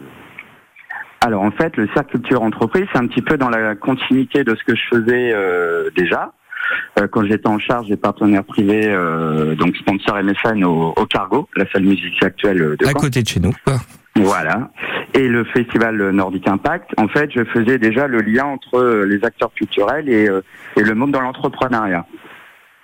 [1.20, 4.54] Alors en fait, le Cercle Culture Entreprise, c'est un petit peu dans la continuité de
[4.54, 6.32] ce que je faisais euh, déjà.
[7.00, 11.48] euh, quand j'étais en charge des partenaires privés, euh, donc sponsor MSN au, au Cargo,
[11.56, 13.00] la salle musique actuelle de À Caen.
[13.00, 13.52] côté de chez nous.
[14.22, 14.70] Voilà.
[15.14, 19.24] Et le festival Nordic Impact, en fait, je faisais déjà le lien entre euh, les
[19.24, 20.42] acteurs culturels et, euh,
[20.76, 22.04] et le monde dans l'entrepreneuriat.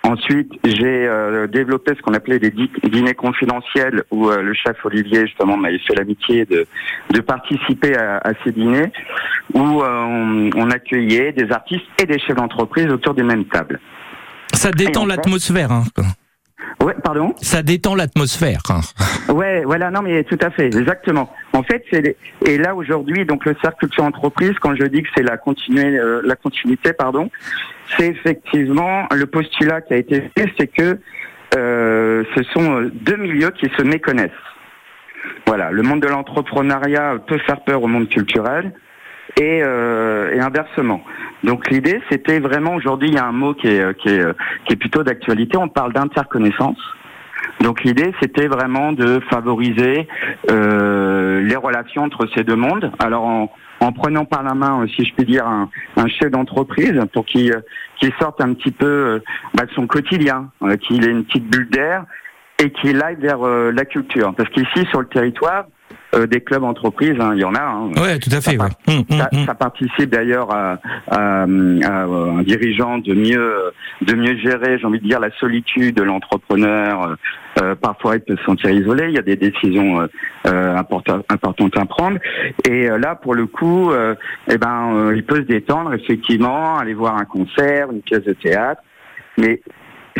[0.03, 5.25] Ensuite, j'ai euh, développé ce qu'on appelait des dîners confidentiels où euh, le chef Olivier,
[5.25, 6.67] justement, m'avait fait l'amitié de,
[7.11, 8.91] de participer à, à ces dîners
[9.53, 13.79] où euh, on, on accueillait des artistes et des chefs d'entreprise autour des mêmes tables.
[14.53, 15.71] Ça détend l'atmosphère.
[15.71, 15.83] hein.
[16.81, 18.61] Ouais, pardon Ça détend l'atmosphère.
[19.29, 21.31] Ouais, voilà, non, mais tout à fait, exactement.
[21.53, 22.15] En fait, c'est les-
[22.45, 25.97] et là aujourd'hui, donc le cercle culture entreprise, quand je dis que c'est la continuité,
[25.97, 27.29] euh, la continuité, pardon,
[27.97, 30.97] c'est effectivement le postulat qui a été fait, c'est que
[31.55, 34.31] euh, ce sont euh, deux milieux qui se méconnaissent.
[35.47, 38.73] Voilà, le monde de l'entrepreneuriat peut faire peur au monde culturel
[39.39, 41.03] et, euh, et inversement.
[41.43, 44.25] Donc l'idée, c'était vraiment aujourd'hui, il y a un mot qui est, qui est,
[44.65, 45.57] qui est plutôt d'actualité.
[45.57, 46.79] On parle d'interconnaissance.
[47.61, 50.07] Donc l'idée, c'était vraiment de favoriser
[50.49, 52.91] euh, les relations entre ces deux mondes.
[52.99, 56.31] Alors en, en prenant par la main, euh, si je puis dire, un, un chef
[56.31, 57.61] d'entreprise pour qu'il euh,
[57.97, 59.19] qu'il sorte un petit peu euh,
[59.53, 62.05] bah, de son quotidien, euh, qu'il ait une petite bulle d'air
[62.61, 64.33] et qu'il aille vers euh, la culture.
[64.35, 65.65] Parce qu'ici, sur le territoire,
[66.15, 67.61] euh, des clubs entreprises, hein, il y en a.
[67.61, 67.89] hein.
[68.01, 68.57] Ouais, tout à fait.
[68.57, 68.67] ouais.
[68.87, 69.45] Hum, hum, Ça, hum.
[69.45, 70.77] ça participe d'ailleurs à,
[71.09, 73.53] à- à un dirigeant de mieux
[74.01, 77.15] de mieux gérer, j'ai envie de dire, la solitude de l'entrepreneur.
[77.61, 79.05] Euh, parfois, il peut se sentir isolé.
[79.07, 80.07] Il y a des décisions euh,
[80.47, 82.17] euh, importa- importantes à prendre.
[82.67, 84.13] Et euh, là, pour le coup, euh,
[84.51, 88.33] eh ben, euh, il peut se détendre effectivement, aller voir un concert, une pièce de
[88.33, 88.81] théâtre.
[89.37, 89.61] Mais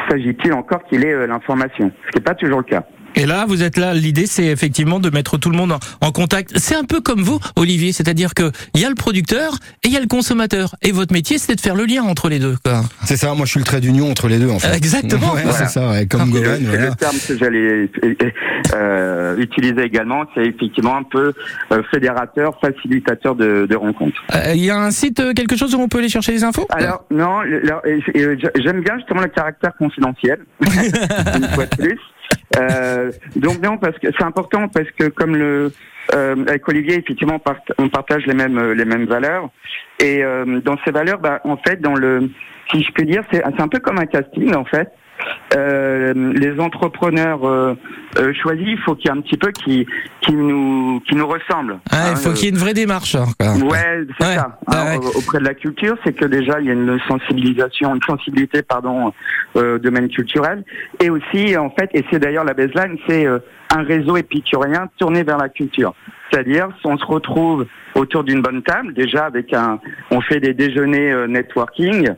[0.09, 2.83] s'agit-il encore qu'il ait euh, l'information Ce qui n'est pas toujours le cas.
[3.15, 3.93] Et là, vous êtes là.
[3.93, 6.51] L'idée, c'est effectivement de mettre tout le monde en, en contact.
[6.57, 9.93] C'est un peu comme vous, Olivier, c'est-à-dire que il y a le producteur et il
[9.93, 10.75] y a le consommateur.
[10.81, 12.55] Et votre métier, c'est de faire le lien entre les deux.
[12.63, 12.83] quoi.
[13.05, 14.75] C'est ça, moi je suis le trait d'union entre les deux en fait.
[14.75, 15.33] Exactement.
[15.33, 15.57] Ouais, Voilà.
[15.57, 16.63] c'est ça, ouais, comme Gowen.
[16.63, 16.89] le, voilà.
[16.89, 17.89] le terme que j'allais
[18.73, 21.33] euh, utiliser également, c'est effectivement un peu
[21.71, 24.21] euh, fédérateur, facilitateur de, de rencontres.
[24.33, 26.43] Euh, Il y a un site, euh, quelque chose où on peut aller chercher les
[26.43, 26.65] infos?
[26.69, 30.39] Alors non, j'aime bien justement le caractère confidentiel.
[30.61, 31.99] une fois de plus.
[32.57, 35.71] Euh, donc non, parce que c'est important parce que comme le
[36.13, 39.49] euh, avec Olivier, effectivement, on, part- on partage les mêmes les mêmes valeurs.
[39.99, 42.29] Et euh, dans ces valeurs, bah, en fait, dans le
[42.71, 44.89] si je peux dire, c'est c'est un peu comme un casting en fait.
[45.55, 47.75] Euh, les entrepreneurs euh,
[48.17, 49.85] euh, choisis, il faut qu'il y ait un petit peu qui
[50.21, 51.79] qui nous qui nous ressemble.
[51.91, 53.15] Ah, il Hein, faut euh, qu'il y ait une vraie démarche.
[53.15, 53.53] hein, quoi.
[53.53, 54.59] Ouais, c'est Ouais, ça.
[54.67, 55.05] ouais, Hein, ouais.
[55.15, 59.13] Auprès de la culture, c'est que déjà il y a une sensibilisation, une sensibilité, pardon,
[59.55, 60.63] euh, domaine culturel,
[61.01, 63.39] et aussi en fait, et c'est d'ailleurs la baseline, c'est euh,
[63.73, 65.93] un réseau épicurien tourné vers la culture.
[66.31, 69.79] C'est-à-dire, si on se retrouve autour d'une bonne table, déjà avec un,
[70.11, 72.09] on fait des déjeuners euh, networking.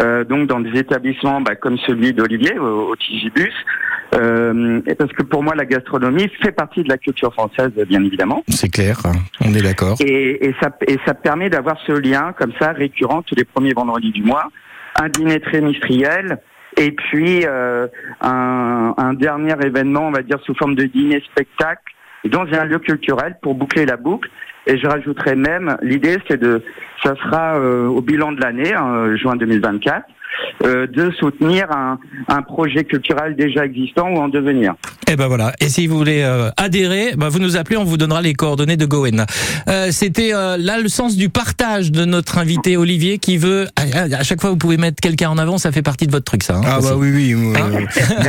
[0.00, 3.54] Euh, donc dans des établissements bah, comme celui d'Olivier au, au Tigibus,
[4.14, 8.42] euh, parce que pour moi la gastronomie fait partie de la culture française bien évidemment.
[8.48, 8.98] C'est clair,
[9.40, 9.96] on est d'accord.
[10.00, 13.72] Et, et, ça, et ça permet d'avoir ce lien comme ça récurrent tous les premiers
[13.72, 14.50] vendredis du mois,
[14.96, 16.38] un dîner trimestriel
[16.76, 17.86] et puis euh,
[18.20, 21.94] un, un dernier événement, on va dire sous forme de dîner spectacle
[22.28, 24.30] dans un lieu culturel pour boucler la boucle.
[24.66, 26.62] Et je rajouterais même, l'idée c'est de,
[27.02, 30.06] ça sera euh, au bilan de l'année, hein, juin 2024,
[30.64, 34.74] euh, de soutenir un, un projet culturel déjà existant ou en devenir.
[35.10, 35.52] Et ben voilà.
[35.60, 38.76] Et si vous voulez euh, adhérer, ben vous nous appelez, on vous donnera les coordonnées
[38.76, 39.26] de Gowen.
[39.68, 43.66] Euh, C'était euh, là le sens du partage de notre invité Olivier qui veut.
[43.76, 46.24] À, à chaque fois, vous pouvez mettre quelqu'un en avant, ça fait partie de votre
[46.24, 46.56] truc, ça.
[46.56, 46.88] hein, Ah aussi.
[46.88, 47.70] bah oui oui euh, Hein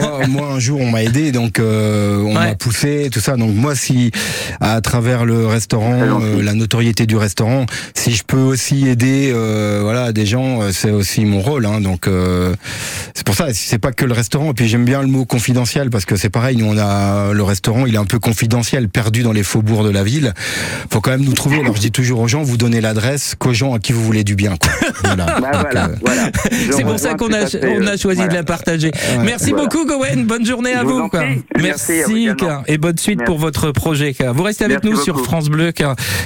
[0.02, 3.54] moi, moi, un jour on m'a aidé donc euh, on m'a poussé tout ça donc
[3.56, 4.12] moi si
[4.62, 9.80] à travers le restaurant euh, la notoriété du restaurant si je peux aussi aider euh,
[9.84, 12.54] voilà des gens c'est aussi mon rôle hein, donc euh,
[13.14, 15.90] c'est pour ça c'est pas que le restaurant et puis j'aime bien le mot confidentiel
[15.90, 19.24] parce que c'est pareil nous on a le restaurant il est un peu confidentiel perdu
[19.24, 20.34] dans les faubourgs de la ville
[20.92, 23.54] faut quand même nous trouver alors je dis toujours aux gens vous donnez l'adresse qu'aux
[23.54, 24.72] gens à qui vous voulez du bien quoi.
[25.04, 25.26] voilà.
[25.26, 26.30] Bah, voilà, voilà.
[26.52, 28.28] Je C'est pour ça qu'on a, on a euh, choisi voilà.
[28.28, 28.92] de la partager.
[29.24, 29.64] Merci Voilà.
[29.68, 30.26] beaucoup, Gowen.
[30.26, 31.24] Bonne journée à vous quoi.
[31.62, 32.64] Merci quoi.
[32.68, 33.26] et bonne suite Merci.
[33.30, 34.14] pour votre projet.
[34.14, 34.32] quoi.
[34.32, 35.24] Vous restez avec Merci nous sur.
[35.26, 35.72] France Bleu,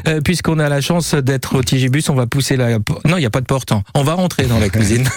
[0.07, 2.71] euh, puisqu'on a la chance d'être au Tigibus, on va pousser la.
[3.05, 3.71] Non, il n'y a pas de porte.
[3.71, 3.83] hein.
[3.93, 5.07] On va rentrer dans la cuisine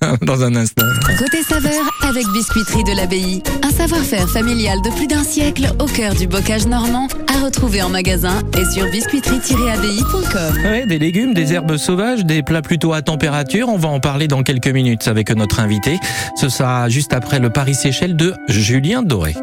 [0.22, 0.84] dans un instant.
[1.18, 3.42] Côté saveur avec Biscuiterie de l'Abbaye.
[3.62, 7.88] Un savoir-faire familial de plus d'un siècle au cœur du bocage normand à retrouver en
[7.88, 10.62] magasin et sur biscuiterie-abbaye.com.
[10.64, 13.68] Ouais, des légumes, des herbes sauvages, des plats plutôt à température.
[13.68, 15.98] On va en parler dans quelques minutes avec notre invité.
[16.36, 19.34] Ce sera juste après le Paris-Séchelles de Julien Doré.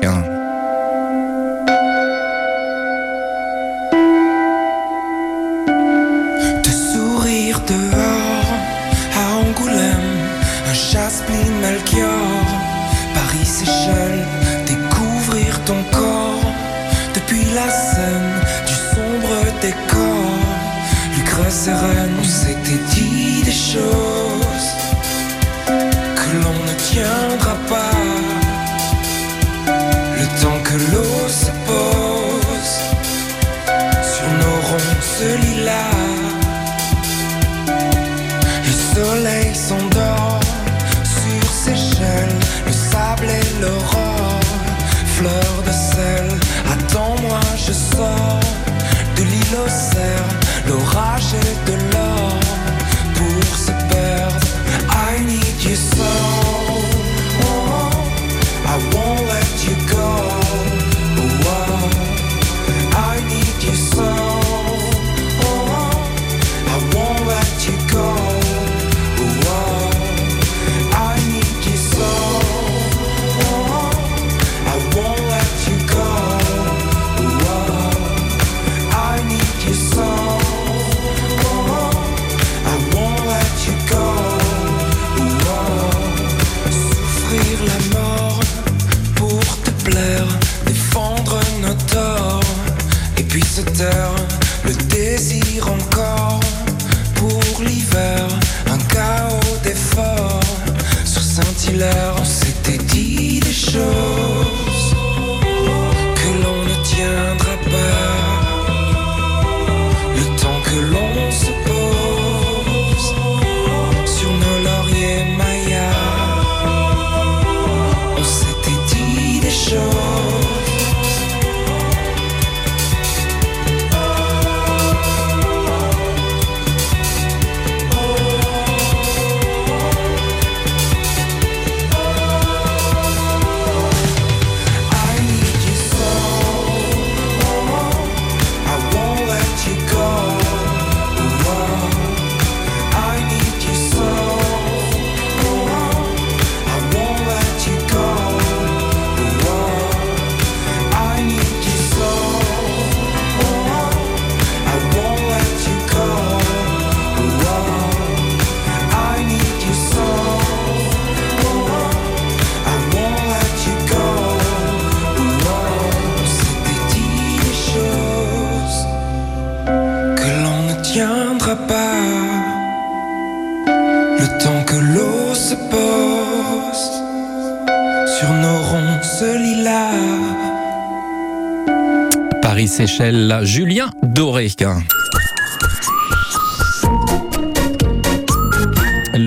[182.63, 184.47] Paris-Séchelles, Julien Doré.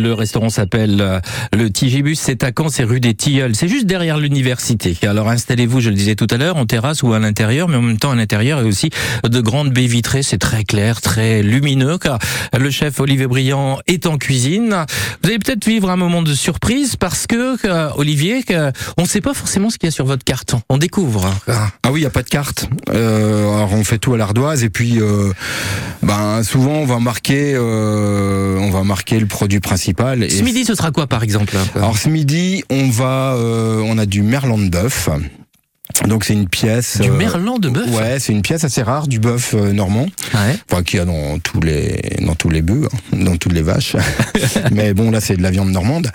[0.02, 1.20] Le restaurant s'appelle euh,
[1.52, 4.96] le Tigibus, c'est à Caen, c'est rue des Tilleuls, c'est juste derrière l'université.
[5.02, 7.82] Alors installez-vous, je le disais tout à l'heure, en terrasse ou à l'intérieur, mais en
[7.82, 8.90] même temps à l'intérieur et aussi
[9.24, 12.18] de grandes baies vitrées, c'est très clair, très lumineux, car
[12.58, 14.84] le chef Olivier Briand est en cuisine.
[15.22, 19.06] Vous allez peut-être vivre un moment de surprise parce que, euh, Olivier, que, on ne
[19.06, 20.60] sait pas forcément ce qu'il y a sur votre carton.
[20.68, 21.32] On découvre.
[21.48, 22.68] Ah oui, il n'y a pas de carte.
[22.90, 25.32] Euh, alors on fait tout à l'ardoise et puis euh,
[26.02, 29.95] ben souvent on va marquer euh, on va marquer le produit principal.
[30.22, 33.98] Et Ce midi, ce sera quoi par exemple Alors ce midi, on va euh, on
[33.98, 35.08] a du merlan de bœuf.
[36.06, 36.98] Donc c'est une pièce.
[37.00, 40.06] Du merlan de bœuf Ouais, c'est une pièce assez rare du bœuf euh, normand.
[40.70, 43.62] Enfin qu'il y a dans tous les dans tous les bœufs, hein, dans toutes les
[43.62, 43.96] vaches.
[44.72, 46.10] Mais bon là c'est de la viande normande.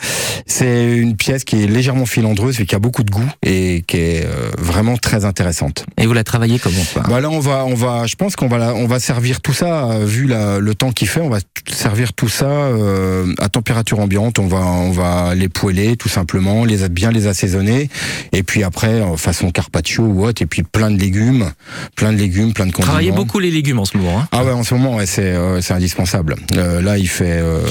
[0.46, 3.98] C'est une pièce qui est légèrement filandreuse et qui a beaucoup de goût et qui
[3.98, 5.86] est euh, vraiment très intéressante.
[5.98, 8.48] Et vous la travaillez comment quoi Bah là on va on va je pense qu'on
[8.48, 11.30] va la- on va servir tout ça euh, vu la, le temps qu'il fait, on
[11.30, 16.10] va servir tout ça euh, à température ambiante, on va on va les poêler tout
[16.10, 17.90] simplement, les bien les assaisonner
[18.32, 21.52] et puis après façon carpaccio ou autre et puis plein de légumes,
[21.96, 22.88] plein de légumes, plein de condiments.
[22.94, 24.20] Travaillez beaucoup les légumes en ce moment.
[24.20, 26.36] Hein Ah ouais, en ce moment, ouais, c'est euh, c'est indispensable.
[26.56, 27.62] Euh, là, il fait, euh,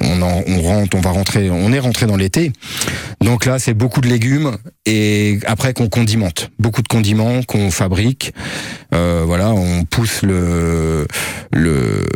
[0.00, 2.52] on, en- on rentre, on va rentrer, on est rentré dans l'été.
[3.20, 4.56] Donc là, c'est beaucoup de légumes
[4.86, 8.32] et après qu'on condimente, beaucoup de condiments qu'on fabrique.
[8.92, 11.06] Voilà, on pousse le
[11.52, 12.06] le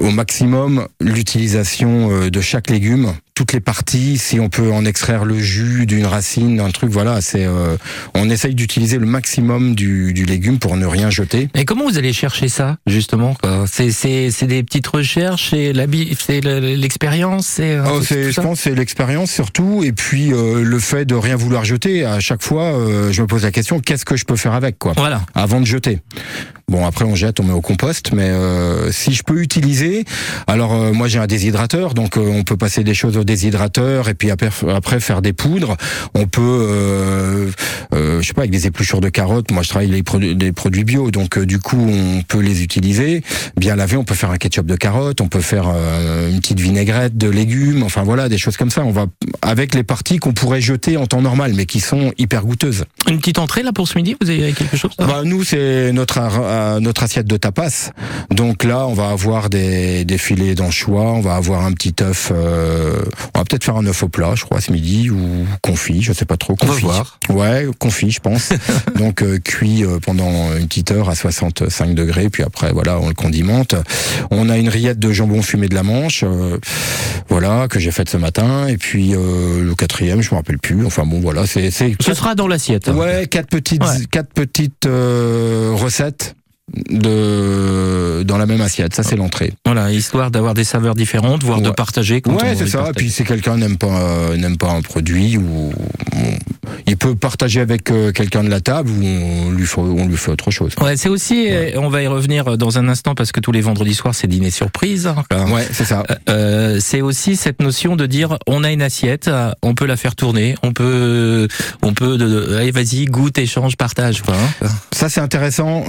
[0.00, 4.18] au maximum l'utilisation euh, de chaque légume, toutes les parties.
[4.18, 7.76] Si on peut en extraire le jus d'une racine, d'un truc, voilà, c'est euh,
[8.14, 11.48] on essaye d'utiliser le maximum du, du légume pour ne rien jeter.
[11.54, 13.36] Et comment vous allez chercher ça, justement
[13.66, 17.74] C'est c'est c'est des petites recherches, c'est l'expérience, c'est.
[17.74, 21.36] euh, Oh, je pense que c'est l'expérience surtout, et puis euh, le fait de rien
[21.36, 22.04] vouloir jeter.
[22.04, 24.78] À chaque fois, euh, je me pose la question qu'est-ce que je peux faire avec,
[24.78, 24.92] quoi?
[24.96, 25.22] Voilà.
[25.34, 26.00] Avant de jeter.
[26.70, 30.04] Bon, après on jette, on met au compost, mais euh, si je peux utiliser,
[30.46, 34.08] alors euh, moi j'ai un déshydrateur, donc euh, on peut passer des choses au déshydrateur
[34.08, 35.76] et puis après, après faire des poudres.
[36.14, 37.50] On peut, euh,
[37.92, 39.50] euh, je sais pas, avec des épluchures de carottes.
[39.50, 42.62] Moi je travaille les produits, des produits bio, donc euh, du coup on peut les
[42.62, 43.22] utiliser.
[43.56, 46.60] Bien laver, on peut faire un ketchup de carottes, on peut faire euh, une petite
[46.60, 47.82] vinaigrette de légumes.
[47.82, 48.82] Enfin voilà, des choses comme ça.
[48.84, 49.06] On va
[49.42, 52.84] avec les parties qu'on pourrait jeter en temps normal, mais qui sont hyper goûteuses.
[53.08, 56.18] Une petite entrée là pour ce midi, vous avez quelque chose Bah, nous, c'est notre,
[56.60, 57.90] euh, notre assiette de tapas.
[58.30, 62.30] Donc là, on va avoir des, des filets d'anchois, on va avoir un petit œuf.
[62.34, 62.96] euh,
[63.34, 65.18] on va peut-être faire un œuf au plat, je crois, ce midi, ou
[65.62, 66.54] confit, je sais pas trop.
[66.60, 66.84] On va Confit.
[66.84, 67.18] voir.
[67.28, 68.50] Ouais, confit, je pense.
[68.96, 73.08] Donc euh, cuit euh, pendant une petite heure à 65 degrés, puis après, voilà, on
[73.08, 73.74] le condimente.
[74.30, 76.58] On a une rillette de jambon fumé de la Manche, euh,
[77.28, 78.66] voilà, que j'ai faite ce matin.
[78.68, 80.84] Et puis euh, le quatrième, je me rappelle plus.
[80.86, 82.88] Enfin bon, voilà, c'est Ce sera dans l'assiette.
[82.88, 82.94] hein.
[82.96, 86.34] Ouais, quatre petites, quatre petites euh, recettes
[86.90, 88.94] de dans la même assiette.
[88.94, 89.52] Ça, c'est l'entrée.
[89.64, 92.20] Voilà, histoire d'avoir des saveurs différentes, voire de partager.
[92.20, 92.78] Quand Ouais, c'est ça.
[92.78, 92.94] partage.
[92.96, 96.38] Puis si quelqu'un n'aime pas euh, n'aime pas un produit ou bon,
[96.86, 100.16] il peut partager avec euh, quelqu'un de la table ou on lui fait on lui
[100.16, 100.72] fait autre chose.
[100.80, 103.60] Ouais, c'est aussi, euh, on va y revenir dans un instant parce que tous les
[103.60, 105.06] vendredis soirs c'est dîner surprise.
[105.06, 105.46] hein.
[105.50, 106.02] Ouais, c'est ça.
[106.28, 109.30] Euh, c'est aussi cette notion de dire on a une assiette,
[109.62, 111.48] on peut la faire tourner, on peut,
[111.82, 114.22] on peut, allez vas-y goûte, échange, partage.
[114.22, 114.68] Quoi, hein.
[114.92, 115.84] Ça c'est intéressant.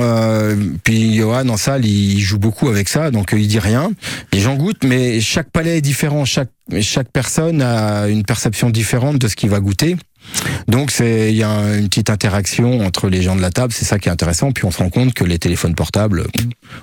[0.84, 3.92] Puis Johan en salle, il joue beaucoup avec ça, donc euh, il dit rien.
[4.34, 6.26] Les gens goûtent, mais chaque palais est différent.
[6.26, 6.50] Chaque
[6.80, 9.98] chaque personne a une perception différente de ce qu'il va goûter.
[10.68, 13.74] Donc c'est il y a un- une petite interaction entre les gens de la table,
[13.76, 14.52] c'est ça qui est intéressant.
[14.52, 16.26] Puis on se rend compte que les téléphones portables,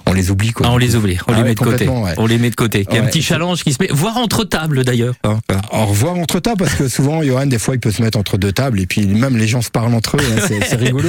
[0.06, 0.66] on les oublie quoi.
[0.68, 1.88] Ah, on les oublie, on Ah les ouais, met de côté.
[1.88, 2.14] ouais.
[2.18, 2.86] On les met de côté.
[2.90, 5.14] Il y a un petit challenge qui se met, voire entre tables d'ailleurs.
[5.24, 5.38] hein.
[5.72, 8.36] Au revoir entre tables parce que souvent Johan des fois il peut se mettre entre
[8.38, 10.20] deux tables et puis même les gens se parlent entre eux.
[10.38, 11.08] hein, c'est rigolo.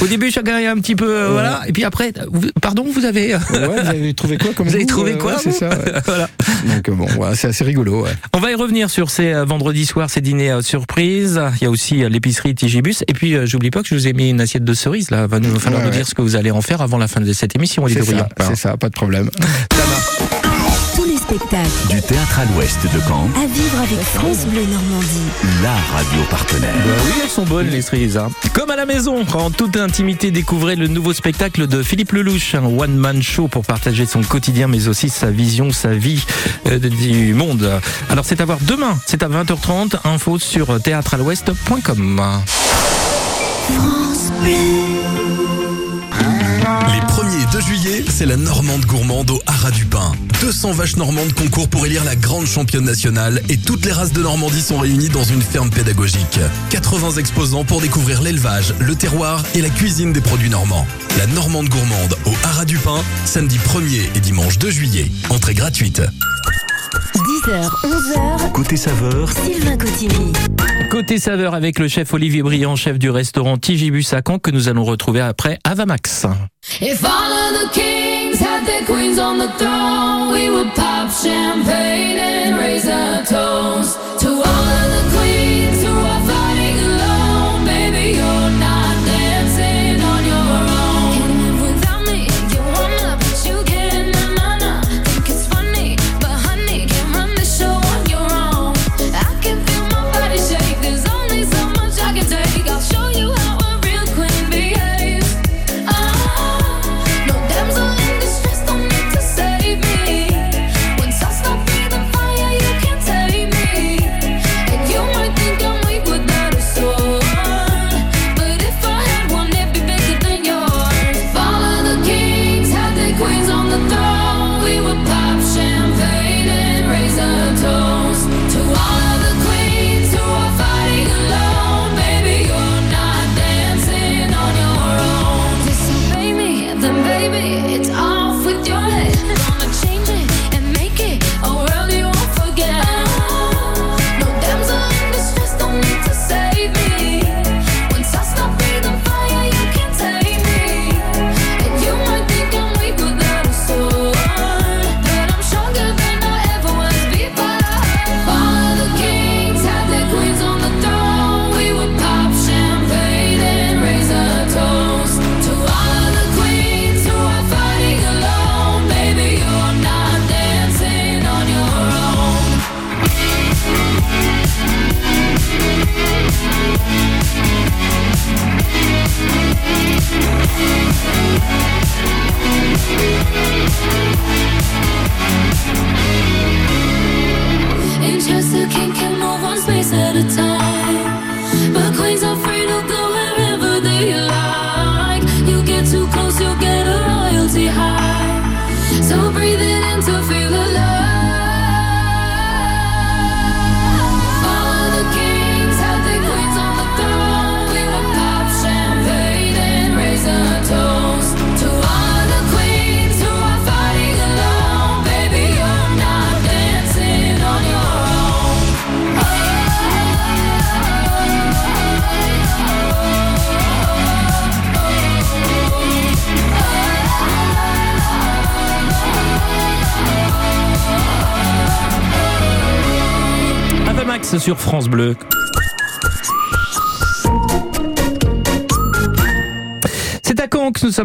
[0.00, 1.62] Au début, chacun est un petit peu, euh, voilà.
[1.66, 3.34] Et puis après, vous- pardon, vous avez.
[3.34, 3.40] Ouais,
[3.82, 5.70] vous avez trouvé quoi comme Vous avez trouvé euh, quoi C'est ça.
[6.06, 6.28] Voilà.
[6.66, 8.06] Donc euh, bon, c'est assez rigolo.
[8.32, 10.62] On va y revenir sur ces euh, vendredis soirs, ces dîners euh,
[11.60, 13.02] Il y a aussi euh, l'épicerie Tigibus.
[13.08, 15.10] Et puis, euh, j'oublie pas que je vous ai mis une assiette de cerises.
[15.10, 15.96] Là, va nous falloir Ouais, nous ouais.
[15.98, 18.28] dire ce que vous allez en faire avant la fin de cette émission, C'est ça,
[18.40, 19.30] c'est ça, pas de problème.
[21.02, 25.22] Tous les spectacles Du théâtre à l'ouest de Caen, à vivre avec France Bleu Normandie.
[25.60, 26.72] la radio partenaire.
[26.76, 28.16] Bah oui, elles sont bonnes les cerises.
[28.16, 28.30] hein.
[28.54, 32.64] Comme à la maison, en toute intimité, découvrez le nouveau spectacle de Philippe Lelouch, un
[32.66, 36.24] one-man show pour partager son quotidien, mais aussi sa vision, sa vie
[36.68, 37.80] euh, du monde.
[38.08, 42.22] Alors c'est à voir demain, c'est à 20h30, info sur théâtrealouest.com.
[43.68, 45.61] Les 1er et 2
[47.62, 50.12] juillet c'est la Normande gourmande au Haras du Pin.
[50.40, 54.22] 200 vaches normandes concourent pour élire la grande championne nationale et toutes les races de
[54.22, 56.40] Normandie sont réunies dans une ferme pédagogique.
[56.70, 60.86] 80 exposants pour découvrir l'élevage, le terroir et la cuisine des produits normands.
[61.18, 65.10] La Normande gourmande au Haras du Pin, samedi 1er et dimanche 2 juillet.
[65.30, 66.02] Entrée gratuite.
[67.14, 68.52] 10h, 11h.
[68.52, 70.32] Côté saveur, Sylvain Cotigny.
[70.90, 74.68] Côté saveur avec le chef Olivier Briand, chef du restaurant Tigibus à Caen, que nous
[74.68, 76.26] allons retrouver après Avamax.
[76.80, 82.18] If all of the kings had their queens on the throne, we would pop champagne
[82.18, 85.21] and raise a toast to all of the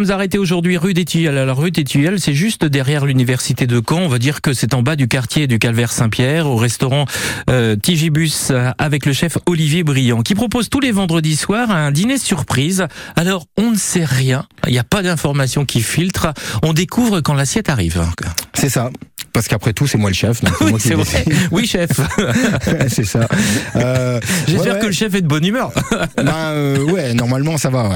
[0.08, 1.38] nous arrêtés aujourd'hui, rue des Tilleuls.
[1.38, 4.00] Alors, rue des Tilleuls, c'est juste derrière l'université de Caen.
[4.00, 7.04] On va dire que c'est en bas du quartier du Calvaire Saint-Pierre, au restaurant
[7.50, 12.18] euh, Tigibus, avec le chef Olivier Briand, qui propose tous les vendredis soirs un dîner
[12.18, 12.88] surprise.
[13.18, 14.46] Alors, on ne sait rien.
[14.66, 16.34] Il n'y a pas d'informations qui filtrent.
[16.64, 18.02] On découvre quand l'assiette arrive.
[18.54, 18.90] C'est ça.
[19.38, 20.44] Parce qu'après tout, c'est moi le chef.
[20.44, 21.04] donc Oui, moi qui c'est vrai.
[21.26, 21.48] décide.
[21.52, 21.90] Oui, chef.
[22.90, 23.28] c'est ça.
[23.76, 25.72] Euh, J'espère ouais, que le chef est de bonne humeur.
[26.18, 27.90] Ben, euh, ouais, normalement ça va.
[27.90, 27.96] Ouais.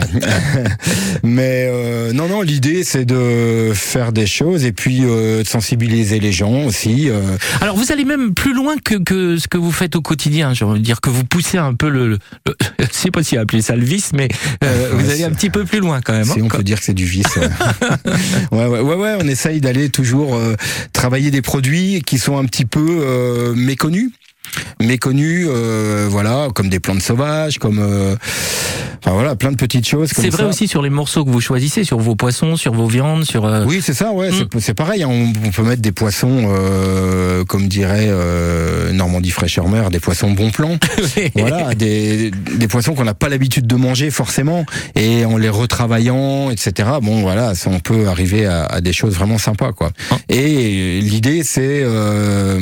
[1.24, 6.20] Mais euh, non, non, l'idée c'est de faire des choses et puis euh, de sensibiliser
[6.20, 7.10] les gens aussi.
[7.60, 10.54] Alors vous allez même plus loin que, que ce que vous faites au quotidien.
[10.54, 12.18] Je veux dire que vous poussez un peu le, le,
[12.92, 14.28] sais pas si appeler ça le vice, mais
[14.62, 16.26] vous allez c'est- un petit peu plus loin quand même.
[16.26, 16.44] Si hein.
[16.44, 17.26] on peut dire que c'est du vice.
[18.52, 18.66] Ouais.
[18.68, 20.40] ouais, ouais, on essaye d'aller toujours
[20.94, 24.12] travailler des produits qui sont un petit peu euh, méconnus.
[24.82, 28.16] Méconnus, euh, voilà, comme des plantes sauvages, comme, euh,
[29.00, 30.10] enfin voilà, plein de petites choses.
[30.14, 30.50] C'est vrai ça.
[30.50, 33.46] aussi sur les morceaux que vous choisissez, sur vos poissons, sur vos viandes, sur.
[33.46, 34.48] euh, Oui, c'est ça, ouais, Mm.
[34.60, 35.04] c'est- pareil.
[35.04, 40.00] hein, On, on peut mettre des poissons, euh, comme dirait euh, Normandie Fraîcheur Mer, des
[40.00, 40.78] poissons bon plan.
[41.36, 44.66] voilà, des, des poissons qu'on n'a pas l'habitude de manger forcément,
[44.96, 46.90] et en les retravaillant, etc.
[47.02, 49.92] Bon, voilà, ça, on peut arriver à, à des choses vraiment sympas, quoi.
[50.28, 52.60] Et l'idée, c'est euh,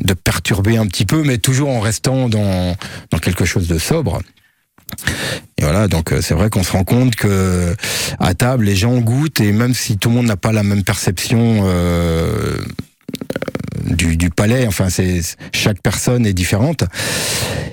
[0.00, 2.76] de perturber un petit peu, mais toujours en restant dans,
[3.10, 4.20] dans quelque chose de sobre.
[5.58, 7.76] Et voilà, donc euh, c'est vrai qu'on se rend compte que
[8.18, 10.82] à table, les gens goûtent et même si tout le monde n'a pas la même
[10.82, 12.58] perception euh,
[13.86, 14.66] du, du palais.
[14.66, 15.20] Enfin, c'est
[15.52, 16.84] chaque personne est différente.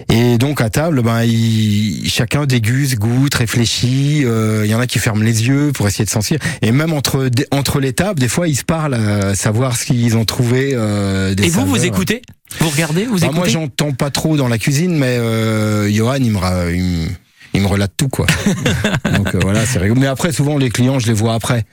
[0.09, 4.21] Et donc à table, ben il, chacun déguste, goûte, réfléchit.
[4.25, 6.39] euh, Il y en a qui ferment les yeux pour essayer de sentir.
[6.61, 10.15] Et même entre entre les tables, des fois ils se parlent à savoir ce qu'ils
[10.15, 10.71] ont trouvé.
[10.73, 12.21] euh, des Et vous, vous écoutez?
[12.61, 13.35] Vous regardez Vous Bah, écoutez?
[13.38, 16.39] moi, j'entends pas trop dans la cuisine, mais euh, Johan, il me,
[16.73, 17.07] il, me-
[17.53, 18.25] il me relate tout, quoi.
[19.15, 19.99] Donc euh, voilà, c'est rigolo.
[19.99, 21.65] Mais après, souvent, les clients, je les vois après.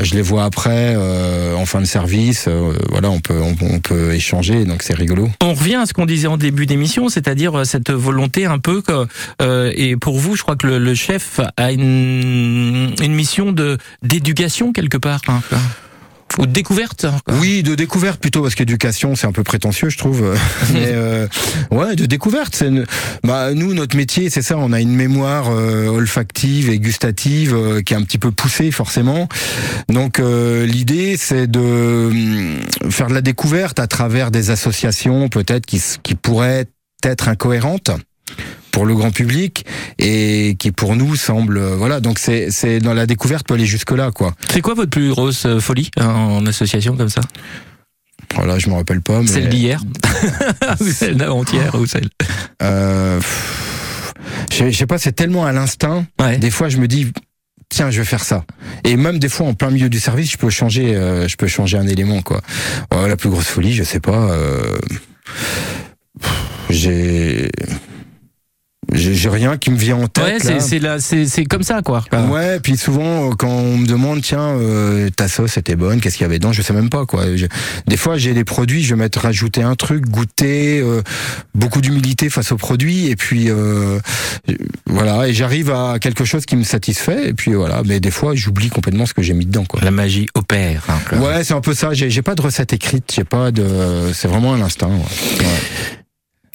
[0.00, 2.46] Je les vois après, euh, en fin de service.
[2.46, 5.28] euh, voilà, on peut, on, peut échanger, donc c'est rigolo.
[5.42, 8.80] On revient à ce qu'on disait en début d'émission, c'est-à-dire euh, cette volonté un peu
[8.80, 9.06] que,
[9.42, 13.76] euh, et pour vous, je crois que le, le chef a une, une mission de
[14.02, 15.40] d'éducation quelque part, hein.
[16.38, 17.06] Ou de découverte.
[17.24, 17.34] quoi.
[17.36, 20.34] Oui, de découverte plutôt, parce qu'éducation, c'est un peu prétentieux, je trouve.
[20.72, 21.26] Mais euh,
[21.70, 22.54] ouais, de découverte.
[22.54, 22.86] C'est une-
[23.24, 24.56] bah, nous, notre métier, c'est ça.
[24.58, 28.70] On a une mémoire euh, olfactive et gustative euh, qui est un petit peu poussée,
[28.70, 29.28] forcément.
[29.88, 35.66] Donc, euh, l'idée, c'est de hum, faire de la découverte à travers des associations, peut-être
[35.66, 36.66] qui, qui pourraient
[37.04, 37.90] être incohérentes
[38.70, 39.64] pour le grand public
[39.98, 43.66] et qui pour nous semble euh, voilà donc c'est c'est dans la découverte peut aller
[43.66, 47.20] jusque là quoi C'est quoi votre plus grosse euh, folie hein, en association comme ça?
[48.34, 49.82] Voilà je me rappelle pas mais Celle d'hier
[50.80, 52.08] Ou celle d'avant-hier ou celle?
[52.62, 53.20] Euh,
[54.50, 56.04] je sais pas, c'est tellement à l'instinct.
[56.40, 57.12] Des fois, je me dis,
[57.68, 58.44] tiens, je vais faire ça.
[58.84, 61.46] Et même des fois, en plein milieu du service, je peux changer, euh, je peux
[61.46, 62.40] changer un élément, quoi.
[62.92, 64.30] Ouais, la plus grosse folie, je sais pas.
[64.30, 64.76] euh,
[66.70, 67.50] j'ai,
[68.92, 70.24] j'ai j'ai rien qui me vient en tête.
[70.24, 70.60] Ouais, c'est là.
[70.60, 72.04] c'est la- c'est c'est comme ça quoi.
[72.30, 76.16] Ouais, puis souvent euh, quand on me demande tiens euh, ta sauce était bonne, qu'est-ce
[76.16, 77.36] qu'il y avait dedans, je sais même pas quoi.
[77.36, 77.46] Je-
[77.86, 81.02] des fois j'ai des produits, je vais mettre rajouter un truc, goûter, euh,
[81.54, 83.98] beaucoup d'humilité face aux produits et puis euh,
[84.86, 87.82] voilà et j'arrive à quelque chose qui me satisfait et puis voilà.
[87.84, 89.80] Mais des fois j'oublie complètement ce que j'ai mis dedans quoi.
[89.82, 90.84] La magie opère.
[90.88, 91.18] hein.
[91.18, 91.92] Ouais, c'est un peu ça.
[91.92, 93.64] J'ai j'ai pas de recette écrite, j'ai pas de,
[94.14, 94.88] c'est vraiment un instinct.
[94.88, 95.44] ouais.
[95.44, 95.97] Ouais.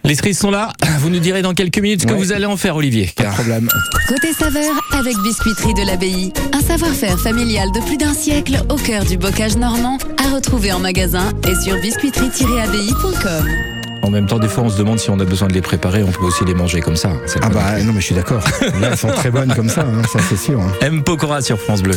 [0.06, 0.74] Les cerises sont là.
[1.00, 2.18] Vous nous direz dans quelques minutes ce que Ouais.
[2.20, 3.10] vous allez en faire, Olivier.
[3.16, 3.70] Pas de problème.
[4.10, 6.34] Côté saveur avec Biscuiterie de l'Abbaye.
[6.52, 10.80] Un savoir-faire familial de plus d'un siècle au cœur du bocage normand à retrouver en
[10.80, 13.48] magasin et sur biscuiterie-abbaye.com.
[14.04, 16.04] En même temps, des fois, on se demande si on a besoin de les préparer.
[16.04, 17.14] On peut aussi les manger comme ça.
[17.42, 18.44] Ah bah non mais je suis d'accord.
[18.82, 20.60] Là elles sont très bonnes comme ça, hein, ça c'est sûr.
[20.60, 20.72] hein.
[20.82, 21.02] M.
[21.04, 21.94] Pokora sur France Bleu.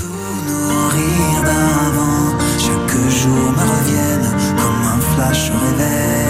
[1.45, 6.26] d'avant, chaque jour me reviennent comme un flash réveil.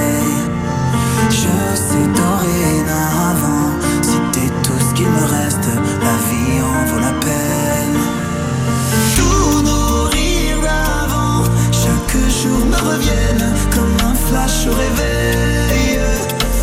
[1.96, 3.70] Sais dorénavant,
[4.02, 5.68] si t'es tout ce qu'il me reste,
[6.02, 7.98] la vie en vaut la peine.
[9.16, 16.00] Tous nos rires d'avant, chaque jour me reviennent comme un flash au réveil.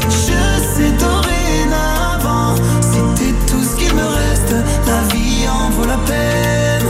[0.07, 0.39] Je
[0.75, 4.55] sais dorénavant, si t'es tout ce qu'il me reste,
[4.86, 6.89] la vie en vaut la peine.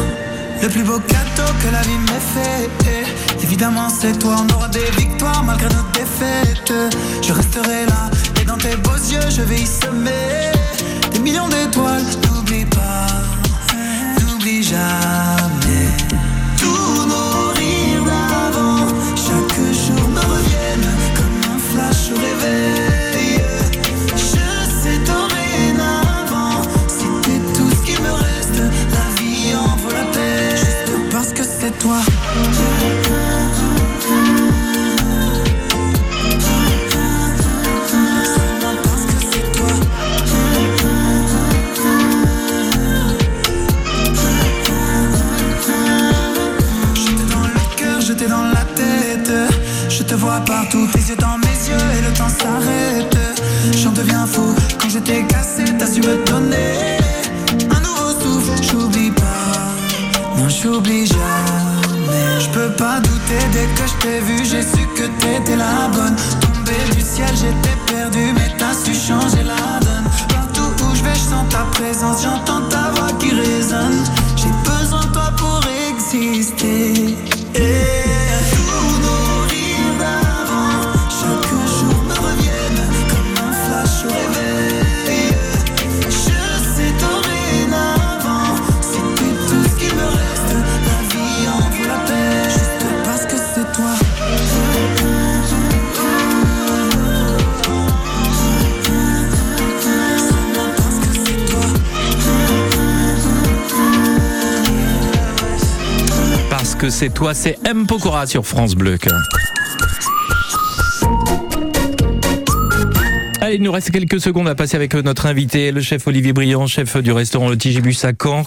[0.61, 2.69] Le plus beau cadeau que la vie m'ait fait
[3.41, 6.73] Évidemment c'est toi, on aura des victoires malgré nos défaites
[7.21, 8.09] Je resterai là
[8.45, 10.51] dans tes beaux yeux je vais y semer
[11.11, 13.07] Des millions d'étoiles, n'oublie pas,
[14.19, 15.87] n'oublie jamais.
[16.57, 23.41] Tous nos rires d'avant, chaque jour me reviennent Comme un flash au réveil.
[24.15, 24.45] Je
[24.81, 26.61] sais dorénavant,
[27.23, 30.05] t'es tout ce qui me reste La vie en vaut la
[30.57, 31.99] Juste parce que c'est toi
[50.73, 53.17] partout, tes yeux dans mes yeux Et le temps s'arrête.
[53.77, 56.97] J'en deviens fou, quand j'étais cassé T'as su me donner
[57.69, 58.63] un nouveau souffle.
[58.63, 62.39] J'oublie pas, non j'oublie jamais.
[62.39, 64.45] Je peux pas douter, dès que je t'ai vu.
[64.45, 66.15] J'ai su que t'étais la bonne.
[66.41, 70.07] Tombé du ciel, j'étais perdu Mais t'as su changer la donne.
[70.29, 72.23] Partout où je vais, je sens ta présence.
[72.23, 72.72] J'entends
[106.83, 107.87] que c'est toi, c'est M.
[107.87, 108.97] Pokora sur France Bleu.
[113.39, 116.67] Allez, il nous reste quelques secondes à passer avec notre invité, le chef Olivier Briand,
[116.67, 118.43] chef du restaurant Le Tigibus à Caen.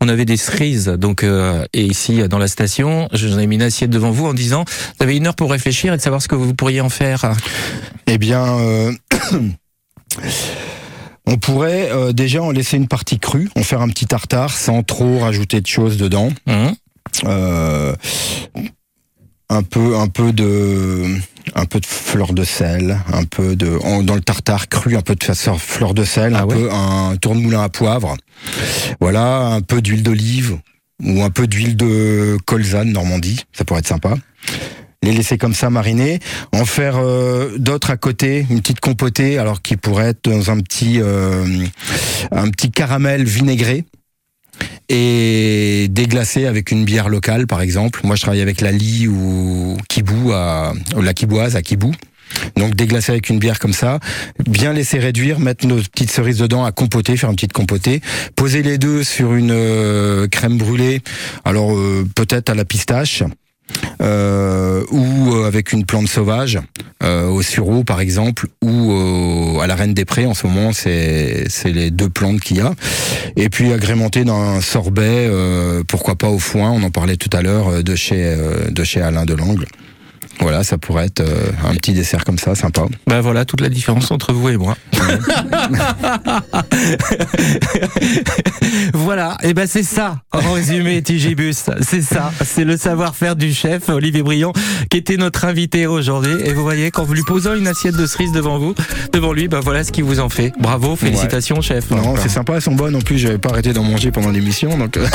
[0.00, 3.54] On avait des cerises, donc, euh, et ici, dans la station, je vous ai mis
[3.54, 4.64] une assiette devant vous en disant,
[4.98, 7.32] vous avez une heure pour réfléchir et de savoir ce que vous pourriez en faire.
[8.08, 8.92] Eh bien, euh,
[11.28, 14.82] on pourrait euh, déjà en laisser une partie crue, en faire un petit tartare sans
[14.82, 16.30] trop rajouter de choses dedans.
[16.48, 16.70] Euh,
[19.50, 21.04] un peu, un peu de,
[21.54, 25.00] un peu de fleur de sel, un peu de, en- dans le tartare cru, un
[25.00, 28.16] peu de fleur de sel, un peu un tournemoulin à poivre.
[29.00, 30.58] Voilà, un peu d'huile d'olive
[31.02, 34.14] ou un peu d'huile de colza de Normandie, ça pourrait être sympa.
[35.02, 36.18] Les laisser comme ça mariner,
[36.52, 40.58] en faire euh, d'autres à côté, une petite compotée, alors qui pourrait être dans un
[40.58, 41.44] petit euh,
[42.32, 43.84] un petit caramel vinaigré
[44.88, 48.00] et déglacer avec une bière locale par exemple.
[48.04, 51.92] Moi je travaille avec la Lie ou Kibou à la Kiboise à Kibou.
[52.56, 54.00] Donc déglacer avec une bière comme ça,
[54.46, 58.00] bien laisser réduire, mettre nos petites cerises dedans à compoter, faire une petite compotée,
[58.36, 61.00] poser les deux sur une euh, crème brûlée,
[61.44, 63.22] alors euh, peut-être à la pistache,
[64.00, 66.58] euh, ou euh, avec une plante sauvage,
[67.02, 70.26] euh, au sureau par exemple, ou à la Reine des Prés.
[70.26, 72.72] En ce moment, c'est c'est les deux plantes qu'il y a.
[73.36, 75.30] Et puis agrémenté d'un sorbet,
[75.88, 76.70] pourquoi pas au foin.
[76.70, 78.36] On en parlait tout à l'heure de chez
[78.70, 79.66] de chez Alain Delangle.
[80.40, 82.82] Voilà, ça pourrait être euh, un petit dessert comme ça, sympa.
[83.06, 84.76] Ben voilà toute la différence entre vous et moi.
[88.94, 93.88] voilà, et ben c'est ça, en résumé, Tigibus, c'est ça, c'est le savoir-faire du chef
[93.88, 94.52] Olivier Briand
[94.90, 96.34] qui était notre invité aujourd'hui.
[96.44, 98.74] Et vous voyez, quand vous lui posant une assiette de cerises devant vous,
[99.12, 100.52] devant lui, ben voilà ce qu'il vous en fait.
[100.58, 101.90] Bravo, félicitations, chef.
[101.90, 102.96] Non, c'est sympa, elles sont bonnes.
[102.96, 104.96] En plus, j'avais pas arrêté d'en manger pendant l'émission, donc.
[104.96, 105.06] euh,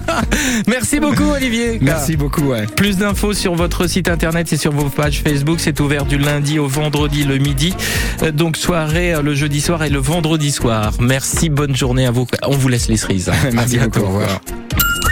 [0.68, 1.78] Merci beaucoup, Olivier.
[1.80, 2.66] Merci beaucoup, ouais.
[2.76, 5.58] Plus d'infos sur votre site internet sur vos pages Facebook.
[5.60, 7.74] C'est ouvert du lundi au vendredi le midi.
[8.22, 10.92] Euh, Donc soirée euh, le jeudi soir et le vendredi soir.
[11.00, 12.26] Merci, bonne journée à vous.
[12.46, 13.30] On vous laisse les cerises.
[13.52, 14.00] Merci À bientôt.
[14.00, 14.40] beaucoup, au revoir.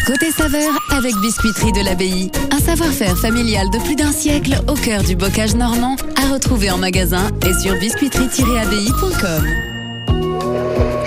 [0.06, 2.30] Côté saveur avec Biscuiterie de l'Abbaye.
[2.50, 6.76] Un savoir-faire familial de plus d'un siècle au cœur du bocage normand à retrouver en
[6.76, 9.46] magasin et sur biscuiterie-abbaye.com.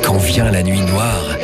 [0.03, 1.37] Quand vient la nuit noire,